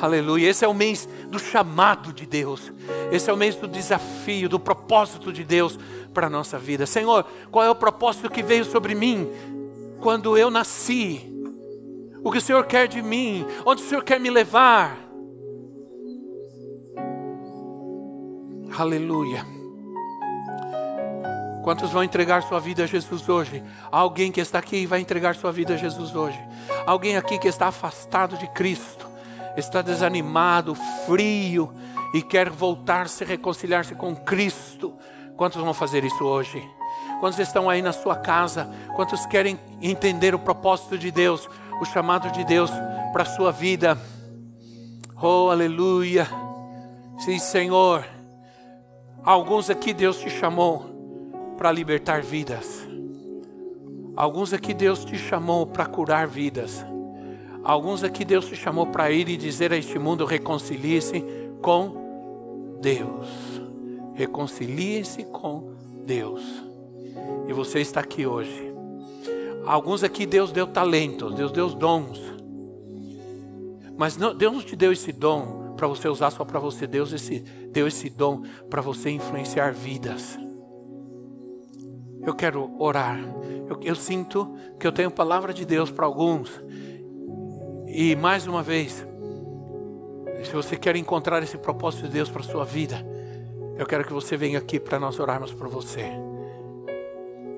Aleluia. 0.00 0.48
Esse 0.48 0.64
é 0.64 0.68
o 0.68 0.74
mês 0.74 1.08
do 1.28 1.38
chamado 1.38 2.12
de 2.12 2.26
Deus. 2.26 2.72
Esse 3.10 3.30
é 3.30 3.32
o 3.32 3.36
mês 3.36 3.56
do 3.56 3.68
desafio, 3.68 4.48
do 4.48 4.58
propósito 4.58 5.32
de 5.32 5.44
Deus 5.44 5.78
para 6.14 6.26
a 6.26 6.30
nossa 6.30 6.58
vida. 6.58 6.86
Senhor, 6.86 7.24
qual 7.50 7.64
é 7.64 7.70
o 7.70 7.74
propósito 7.74 8.30
que 8.30 8.42
veio 8.42 8.64
sobre 8.64 8.94
mim 8.94 9.28
quando 10.00 10.36
eu 10.36 10.50
nasci? 10.50 11.26
O 12.22 12.30
que 12.30 12.38
o 12.38 12.42
Senhor 12.42 12.64
quer 12.66 12.86
de 12.88 13.02
mim? 13.02 13.46
Onde 13.64 13.82
o 13.82 13.86
Senhor 13.86 14.04
quer 14.04 14.20
me 14.20 14.30
levar? 14.30 14.98
Aleluia. 18.76 19.59
Quantos 21.70 21.92
vão 21.92 22.02
entregar 22.02 22.42
sua 22.42 22.58
vida 22.58 22.82
a 22.82 22.86
Jesus 22.86 23.28
hoje? 23.28 23.62
Alguém 23.92 24.32
que 24.32 24.40
está 24.40 24.58
aqui 24.58 24.86
vai 24.86 24.98
entregar 24.98 25.36
sua 25.36 25.52
vida 25.52 25.74
a 25.74 25.76
Jesus 25.76 26.16
hoje. 26.16 26.36
Alguém 26.84 27.16
aqui 27.16 27.38
que 27.38 27.46
está 27.46 27.68
afastado 27.68 28.36
de 28.36 28.48
Cristo, 28.48 29.06
está 29.56 29.80
desanimado, 29.80 30.74
frio 31.06 31.72
e 32.12 32.22
quer 32.22 32.50
voltar-se, 32.50 33.24
reconciliar-se 33.24 33.94
com 33.94 34.16
Cristo. 34.16 34.98
Quantos 35.36 35.62
vão 35.62 35.72
fazer 35.72 36.02
isso 36.02 36.24
hoje? 36.24 36.60
Quantos 37.20 37.38
estão 37.38 37.70
aí 37.70 37.80
na 37.80 37.92
sua 37.92 38.16
casa? 38.16 38.68
Quantos 38.96 39.24
querem 39.26 39.56
entender 39.80 40.34
o 40.34 40.40
propósito 40.40 40.98
de 40.98 41.12
Deus, 41.12 41.48
o 41.80 41.84
chamado 41.84 42.32
de 42.32 42.42
Deus 42.42 42.72
para 43.12 43.22
a 43.22 43.26
sua 43.26 43.52
vida? 43.52 43.96
Oh, 45.22 45.50
aleluia. 45.50 46.26
Sim, 47.20 47.38
Senhor. 47.38 48.04
Alguns 49.22 49.70
aqui 49.70 49.94
Deus 49.94 50.18
te 50.18 50.28
chamou 50.28 50.89
para 51.60 51.70
libertar 51.70 52.22
vidas. 52.22 52.88
Alguns 54.16 54.54
aqui 54.54 54.72
Deus 54.72 55.04
te 55.04 55.18
chamou 55.18 55.66
para 55.66 55.84
curar 55.84 56.26
vidas. 56.26 56.82
Alguns 57.62 58.02
aqui 58.02 58.24
Deus 58.24 58.46
te 58.46 58.56
chamou 58.56 58.86
para 58.86 59.10
ir 59.10 59.28
e 59.28 59.36
dizer 59.36 59.70
a 59.70 59.76
este 59.76 59.98
mundo: 59.98 60.24
reconcilie-se 60.24 61.22
com 61.60 62.78
Deus. 62.80 63.28
Reconcilie-se 64.14 65.24
com 65.24 65.70
Deus. 66.06 66.40
E 67.46 67.52
você 67.52 67.80
está 67.80 68.00
aqui 68.00 68.24
hoje. 68.24 68.72
Alguns 69.66 70.02
aqui 70.02 70.24
Deus 70.24 70.52
deu 70.52 70.66
talentos, 70.66 71.34
Deus 71.34 71.52
deu 71.52 71.68
dons. 71.68 72.22
Mas 73.98 74.16
não, 74.16 74.34
Deus 74.34 74.54
não 74.54 74.62
te 74.62 74.74
deu 74.74 74.92
esse 74.92 75.12
dom 75.12 75.74
para 75.76 75.86
você 75.86 76.08
usar 76.08 76.30
só 76.30 76.42
para 76.42 76.58
você. 76.58 76.86
Deus 76.86 77.12
esse, 77.12 77.40
deu 77.70 77.86
esse 77.86 78.08
dom 78.08 78.44
para 78.70 78.80
você 78.80 79.10
influenciar 79.10 79.74
vidas. 79.74 80.38
Eu 82.24 82.34
quero 82.34 82.70
orar. 82.78 83.18
Eu, 83.68 83.78
eu 83.82 83.94
sinto 83.94 84.54
que 84.78 84.86
eu 84.86 84.92
tenho 84.92 85.10
palavra 85.10 85.52
de 85.52 85.64
Deus 85.64 85.90
para 85.90 86.06
alguns. 86.06 86.62
E 87.86 88.14
mais 88.16 88.46
uma 88.46 88.62
vez, 88.62 89.04
se 90.44 90.52
você 90.52 90.76
quer 90.76 90.96
encontrar 90.96 91.42
esse 91.42 91.58
propósito 91.58 92.04
de 92.04 92.10
Deus 92.10 92.28
para 92.28 92.42
sua 92.42 92.64
vida, 92.64 93.04
eu 93.76 93.86
quero 93.86 94.04
que 94.04 94.12
você 94.12 94.36
venha 94.36 94.58
aqui 94.58 94.78
para 94.78 94.98
nós 94.98 95.18
orarmos 95.18 95.52
por 95.52 95.68
você. 95.68 96.04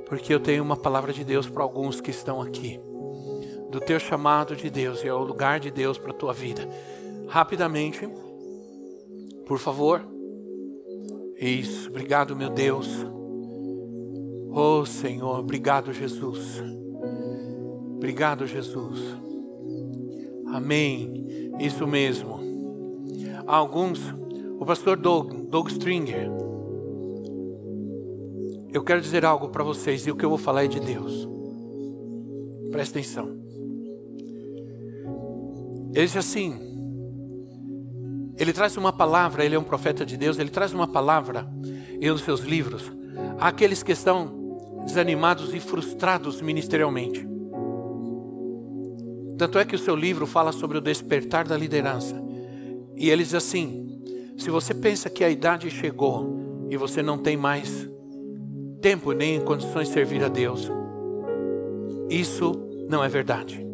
Porque 0.06 0.32
eu 0.32 0.40
tenho 0.40 0.62
uma 0.62 0.76
palavra 0.76 1.12
de 1.12 1.24
Deus 1.24 1.48
para 1.48 1.62
alguns 1.62 2.00
que 2.00 2.10
estão 2.10 2.40
aqui. 2.40 2.80
Do 3.70 3.80
teu 3.80 3.98
chamado 3.98 4.54
de 4.54 4.68
Deus 4.68 5.02
e 5.02 5.08
é 5.08 5.14
o 5.14 5.22
lugar 5.22 5.58
de 5.58 5.70
Deus 5.70 5.96
para 5.96 6.10
a 6.10 6.14
tua 6.14 6.32
vida 6.32 6.68
rapidamente, 7.32 8.06
por 9.46 9.58
favor. 9.58 10.06
Isso, 11.38 11.88
obrigado, 11.88 12.36
meu 12.36 12.50
Deus. 12.50 12.86
Oh 14.54 14.84
Senhor, 14.84 15.38
obrigado, 15.38 15.94
Jesus. 15.94 16.62
Obrigado, 17.96 18.46
Jesus. 18.46 19.00
Amém. 20.46 21.50
Isso 21.58 21.86
mesmo. 21.86 22.38
alguns, 23.46 23.98
o 24.58 24.66
pastor 24.66 24.98
Doug, 24.98 25.32
Doug 25.48 25.68
Stringer. 25.68 26.30
Eu 28.70 28.82
quero 28.84 29.00
dizer 29.00 29.24
algo 29.24 29.48
para 29.48 29.64
vocês 29.64 30.06
e 30.06 30.10
o 30.10 30.16
que 30.16 30.24
eu 30.24 30.28
vou 30.28 30.38
falar 30.38 30.64
é 30.64 30.68
de 30.68 30.80
Deus. 30.80 31.26
Presta 32.70 32.98
atenção. 32.98 33.40
Ele 35.94 36.06
diz 36.06 36.16
assim: 36.16 36.58
ele 38.36 38.52
traz 38.52 38.76
uma 38.76 38.92
palavra, 38.92 39.46
ele 39.46 39.54
é 39.54 39.58
um 39.58 39.64
profeta 39.64 40.04
de 40.04 40.18
Deus, 40.18 40.38
ele 40.38 40.50
traz 40.50 40.74
uma 40.74 40.86
palavra 40.86 41.48
em 41.98 42.10
um 42.10 42.14
dos 42.14 42.22
seus 42.22 42.40
livros 42.40 42.92
àqueles 43.38 43.82
que 43.82 43.92
estão 43.92 44.41
desanimados 44.84 45.54
e 45.54 45.60
frustrados 45.60 46.40
ministerialmente. 46.40 47.26
Tanto 49.38 49.58
é 49.58 49.64
que 49.64 49.74
o 49.74 49.78
seu 49.78 49.96
livro 49.96 50.26
fala 50.26 50.52
sobre 50.52 50.78
o 50.78 50.80
despertar 50.80 51.46
da 51.46 51.56
liderança. 51.56 52.14
E 52.96 53.10
ele 53.10 53.22
diz 53.22 53.34
assim: 53.34 54.00
se 54.36 54.50
você 54.50 54.74
pensa 54.74 55.10
que 55.10 55.24
a 55.24 55.30
idade 55.30 55.70
chegou 55.70 56.66
e 56.70 56.76
você 56.76 57.02
não 57.02 57.18
tem 57.18 57.36
mais 57.36 57.88
tempo 58.80 59.12
nem 59.12 59.40
condições 59.40 59.88
de 59.88 59.94
servir 59.94 60.22
a 60.22 60.28
Deus, 60.28 60.70
isso 62.08 62.52
não 62.88 63.02
é 63.02 63.08
verdade. 63.08 63.64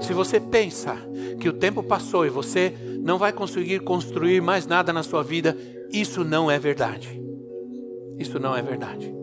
Se 0.00 0.12
você 0.12 0.40
pensa 0.40 0.96
que 1.38 1.48
o 1.48 1.52
tempo 1.52 1.82
passou 1.82 2.26
e 2.26 2.30
você 2.30 2.74
não 3.02 3.18
vai 3.18 3.32
conseguir 3.32 3.80
construir 3.80 4.40
mais 4.40 4.66
nada 4.66 4.92
na 4.92 5.02
sua 5.02 5.22
vida, 5.22 5.56
isso 5.92 6.24
não 6.24 6.50
é 6.50 6.58
verdade. 6.58 7.20
Isso 8.18 8.38
não 8.38 8.56
é 8.56 8.62
verdade. 8.62 9.21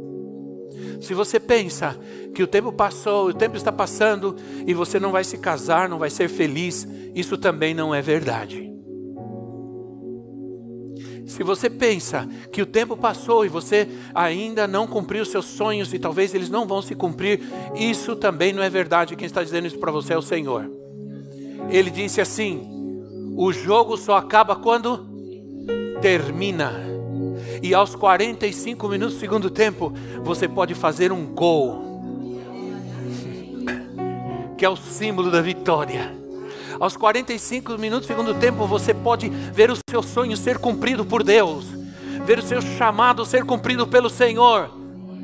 Se 0.99 1.13
você 1.13 1.39
pensa 1.39 1.97
que 2.33 2.43
o 2.43 2.47
tempo 2.47 2.71
passou, 2.71 3.29
o 3.29 3.33
tempo 3.33 3.55
está 3.55 3.71
passando 3.71 4.35
e 4.65 4.73
você 4.73 4.99
não 4.99 5.11
vai 5.11 5.23
se 5.23 5.37
casar, 5.37 5.87
não 5.87 5.97
vai 5.97 6.09
ser 6.09 6.27
feliz, 6.27 6.87
isso 7.15 7.37
também 7.37 7.73
não 7.73 7.93
é 7.95 8.01
verdade. 8.01 8.69
Se 11.25 11.43
você 11.43 11.69
pensa 11.69 12.27
que 12.51 12.61
o 12.61 12.65
tempo 12.65 12.97
passou 12.97 13.45
e 13.45 13.49
você 13.49 13.87
ainda 14.15 14.67
não 14.67 14.87
cumpriu 14.87 15.23
seus 15.23 15.45
sonhos 15.45 15.93
e 15.93 15.99
talvez 15.99 16.33
eles 16.33 16.49
não 16.49 16.67
vão 16.67 16.81
se 16.81 16.95
cumprir, 16.95 17.41
isso 17.75 18.15
também 18.15 18.51
não 18.51 18.63
é 18.63 18.69
verdade. 18.69 19.15
Quem 19.15 19.27
está 19.27 19.43
dizendo 19.43 19.67
isso 19.67 19.77
para 19.77 19.91
você 19.91 20.13
é 20.13 20.17
o 20.17 20.23
Senhor. 20.23 20.69
Ele 21.69 21.91
disse 21.91 22.19
assim: 22.19 22.67
o 23.37 23.53
jogo 23.53 23.95
só 23.95 24.17
acaba 24.17 24.55
quando 24.55 25.07
termina. 26.01 26.98
E 27.61 27.73
aos 27.73 27.95
45 27.95 28.87
minutos 28.87 29.15
do 29.15 29.19
segundo 29.19 29.49
tempo, 29.49 29.93
você 30.23 30.47
pode 30.47 30.73
fazer 30.73 31.11
um 31.11 31.25
gol, 31.25 32.41
que 34.57 34.63
é 34.63 34.69
o 34.69 34.75
símbolo 34.75 35.29
da 35.29 35.41
vitória. 35.41 36.17
Aos 36.79 36.95
45 36.95 37.77
minutos 37.77 38.07
do 38.07 38.07
segundo 38.07 38.33
tempo, 38.35 38.65
você 38.65 38.93
pode 38.93 39.27
ver 39.29 39.69
o 39.69 39.77
seu 39.89 40.01
sonho 40.01 40.37
ser 40.37 40.57
cumprido 40.57 41.05
por 41.05 41.23
Deus, 41.23 41.65
ver 42.25 42.39
o 42.39 42.41
seu 42.41 42.61
chamado 42.61 43.25
ser 43.25 43.43
cumprido 43.43 43.85
pelo 43.85 44.09
Senhor. 44.09 44.69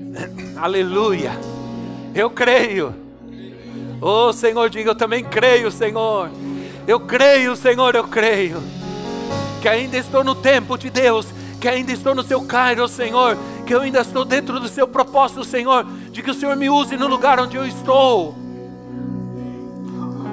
Aleluia. 0.57 1.31
Eu 2.13 2.29
creio. 2.29 2.93
Oh 4.01 4.33
Senhor, 4.33 4.69
diga, 4.69 4.91
eu 4.91 4.95
também 4.95 5.23
creio, 5.23 5.71
Senhor. 5.71 6.29
Eu 6.85 6.99
creio, 6.99 7.55
Senhor, 7.55 7.95
eu 7.95 8.03
creio. 8.05 8.61
Que 9.61 9.69
ainda 9.69 9.97
estou 9.97 10.23
no 10.23 10.35
tempo 10.35 10.77
de 10.77 10.89
Deus, 10.89 11.27
que 11.65 11.69
ainda 11.69 11.91
estou 11.91 12.13
no 12.13 12.21
seu 12.21 12.43
Cairo, 12.43 12.87
Senhor, 12.87 13.35
que 13.65 13.73
eu 13.73 13.81
ainda 13.81 14.01
estou 14.01 14.23
dentro 14.23 14.59
do 14.59 14.67
seu 14.67 14.87
propósito, 14.87 15.43
Senhor, 15.43 15.83
de 16.11 16.21
que 16.21 16.29
o 16.29 16.33
Senhor 16.35 16.55
me 16.55 16.69
use 16.69 16.95
no 16.95 17.07
lugar 17.07 17.39
onde 17.39 17.57
eu 17.57 17.65
estou. 17.65 18.35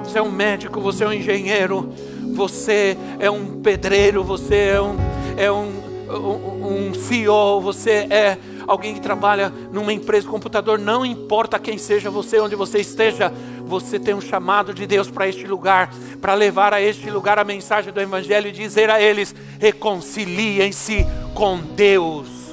Você 0.03 0.19
é 0.19 0.21
um 0.21 0.31
médico, 0.31 0.79
você 0.79 1.03
é 1.03 1.07
um 1.07 1.11
engenheiro, 1.11 1.91
você 2.35 2.95
é 3.17 3.31
um 3.31 3.63
pedreiro, 3.63 4.23
você 4.23 4.75
é 4.75 4.79
um, 4.79 4.95
é 5.35 5.51
um, 5.51 5.71
um, 6.11 6.89
um 6.89 6.93
CEO, 6.93 7.59
você 7.61 8.05
é 8.11 8.37
alguém 8.67 8.93
que 8.93 9.01
trabalha 9.01 9.51
numa 9.71 9.91
empresa 9.91 10.27
de 10.27 10.31
computador, 10.31 10.77
não 10.77 11.03
importa 11.03 11.57
quem 11.57 11.79
seja 11.79 12.11
você, 12.11 12.39
onde 12.39 12.55
você 12.55 12.77
esteja, 12.77 13.33
você 13.65 13.99
tem 13.99 14.13
um 14.13 14.21
chamado 14.21 14.73
de 14.73 14.85
Deus 14.85 15.09
para 15.09 15.27
este 15.27 15.47
lugar, 15.47 15.93
para 16.21 16.33
levar 16.33 16.73
a 16.73 16.81
este 16.81 17.09
lugar 17.09 17.39
a 17.39 17.43
mensagem 17.43 17.91
do 17.91 18.01
Evangelho 18.01 18.47
e 18.47 18.51
dizer 18.51 18.89
a 18.89 19.01
eles: 19.01 19.33
reconciliem-se 19.59 21.05
com 21.33 21.57
Deus. 21.57 22.43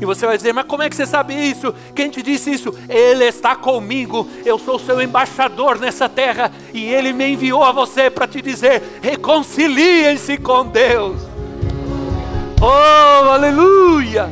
E 0.00 0.04
você 0.04 0.26
vai 0.26 0.36
dizer, 0.36 0.52
mas 0.52 0.66
como 0.66 0.82
é 0.82 0.90
que 0.90 0.96
você 0.96 1.06
sabe 1.06 1.34
isso? 1.34 1.74
Quem 1.94 2.10
te 2.10 2.22
disse 2.22 2.50
isso? 2.50 2.74
Ele 2.88 3.24
está 3.24 3.56
comigo, 3.56 4.28
eu 4.44 4.58
sou 4.58 4.78
seu 4.78 5.00
embaixador 5.00 5.78
nessa 5.78 6.08
terra 6.08 6.52
e 6.74 6.84
ele 6.84 7.12
me 7.12 7.26
enviou 7.28 7.64
a 7.64 7.72
você 7.72 8.10
para 8.10 8.26
te 8.26 8.42
dizer: 8.42 8.82
reconciliem-se 9.02 10.36
com 10.38 10.66
Deus. 10.66 11.20
Oh, 12.60 13.30
aleluia! 13.30 14.30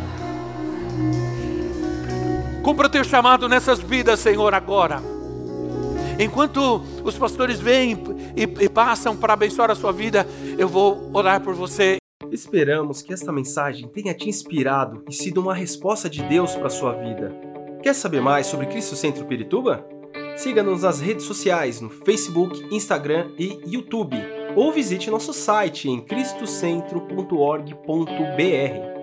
Cumpra 2.62 2.86
o 2.86 2.90
teu 2.90 3.05
chamado 3.05 3.49
nessas 3.49 3.78
vidas, 3.78 4.20
Senhor, 4.20 4.55
agora. 4.55 5.13
Enquanto 6.18 6.82
os 7.02 7.16
pastores 7.18 7.58
vêm 7.58 7.98
e, 8.36 8.42
e 8.64 8.68
passam 8.68 9.16
para 9.16 9.32
abençoar 9.32 9.70
a 9.70 9.74
sua 9.74 9.92
vida, 9.92 10.26
eu 10.58 10.68
vou 10.68 11.10
orar 11.12 11.40
por 11.40 11.54
você. 11.54 11.96
Esperamos 12.30 13.02
que 13.02 13.12
esta 13.12 13.32
mensagem 13.32 13.88
tenha 13.88 14.14
te 14.14 14.28
inspirado 14.28 15.04
e 15.08 15.12
sido 15.12 15.40
uma 15.40 15.54
resposta 15.54 16.08
de 16.08 16.22
Deus 16.22 16.54
para 16.54 16.68
a 16.68 16.70
sua 16.70 16.92
vida. 16.92 17.34
Quer 17.82 17.94
saber 17.94 18.20
mais 18.20 18.46
sobre 18.46 18.66
Cristo 18.66 18.94
Centro 18.96 19.24
Pirituba? 19.26 19.84
Siga-nos 20.36 20.82
nas 20.82 21.00
redes 21.00 21.24
sociais 21.26 21.80
no 21.80 21.90
Facebook, 21.90 22.64
Instagram 22.74 23.30
e 23.38 23.60
YouTube, 23.66 24.16
ou 24.56 24.72
visite 24.72 25.10
nosso 25.10 25.32
site 25.32 25.88
em 25.88 26.00
cristocentro.org.br. 26.00 28.93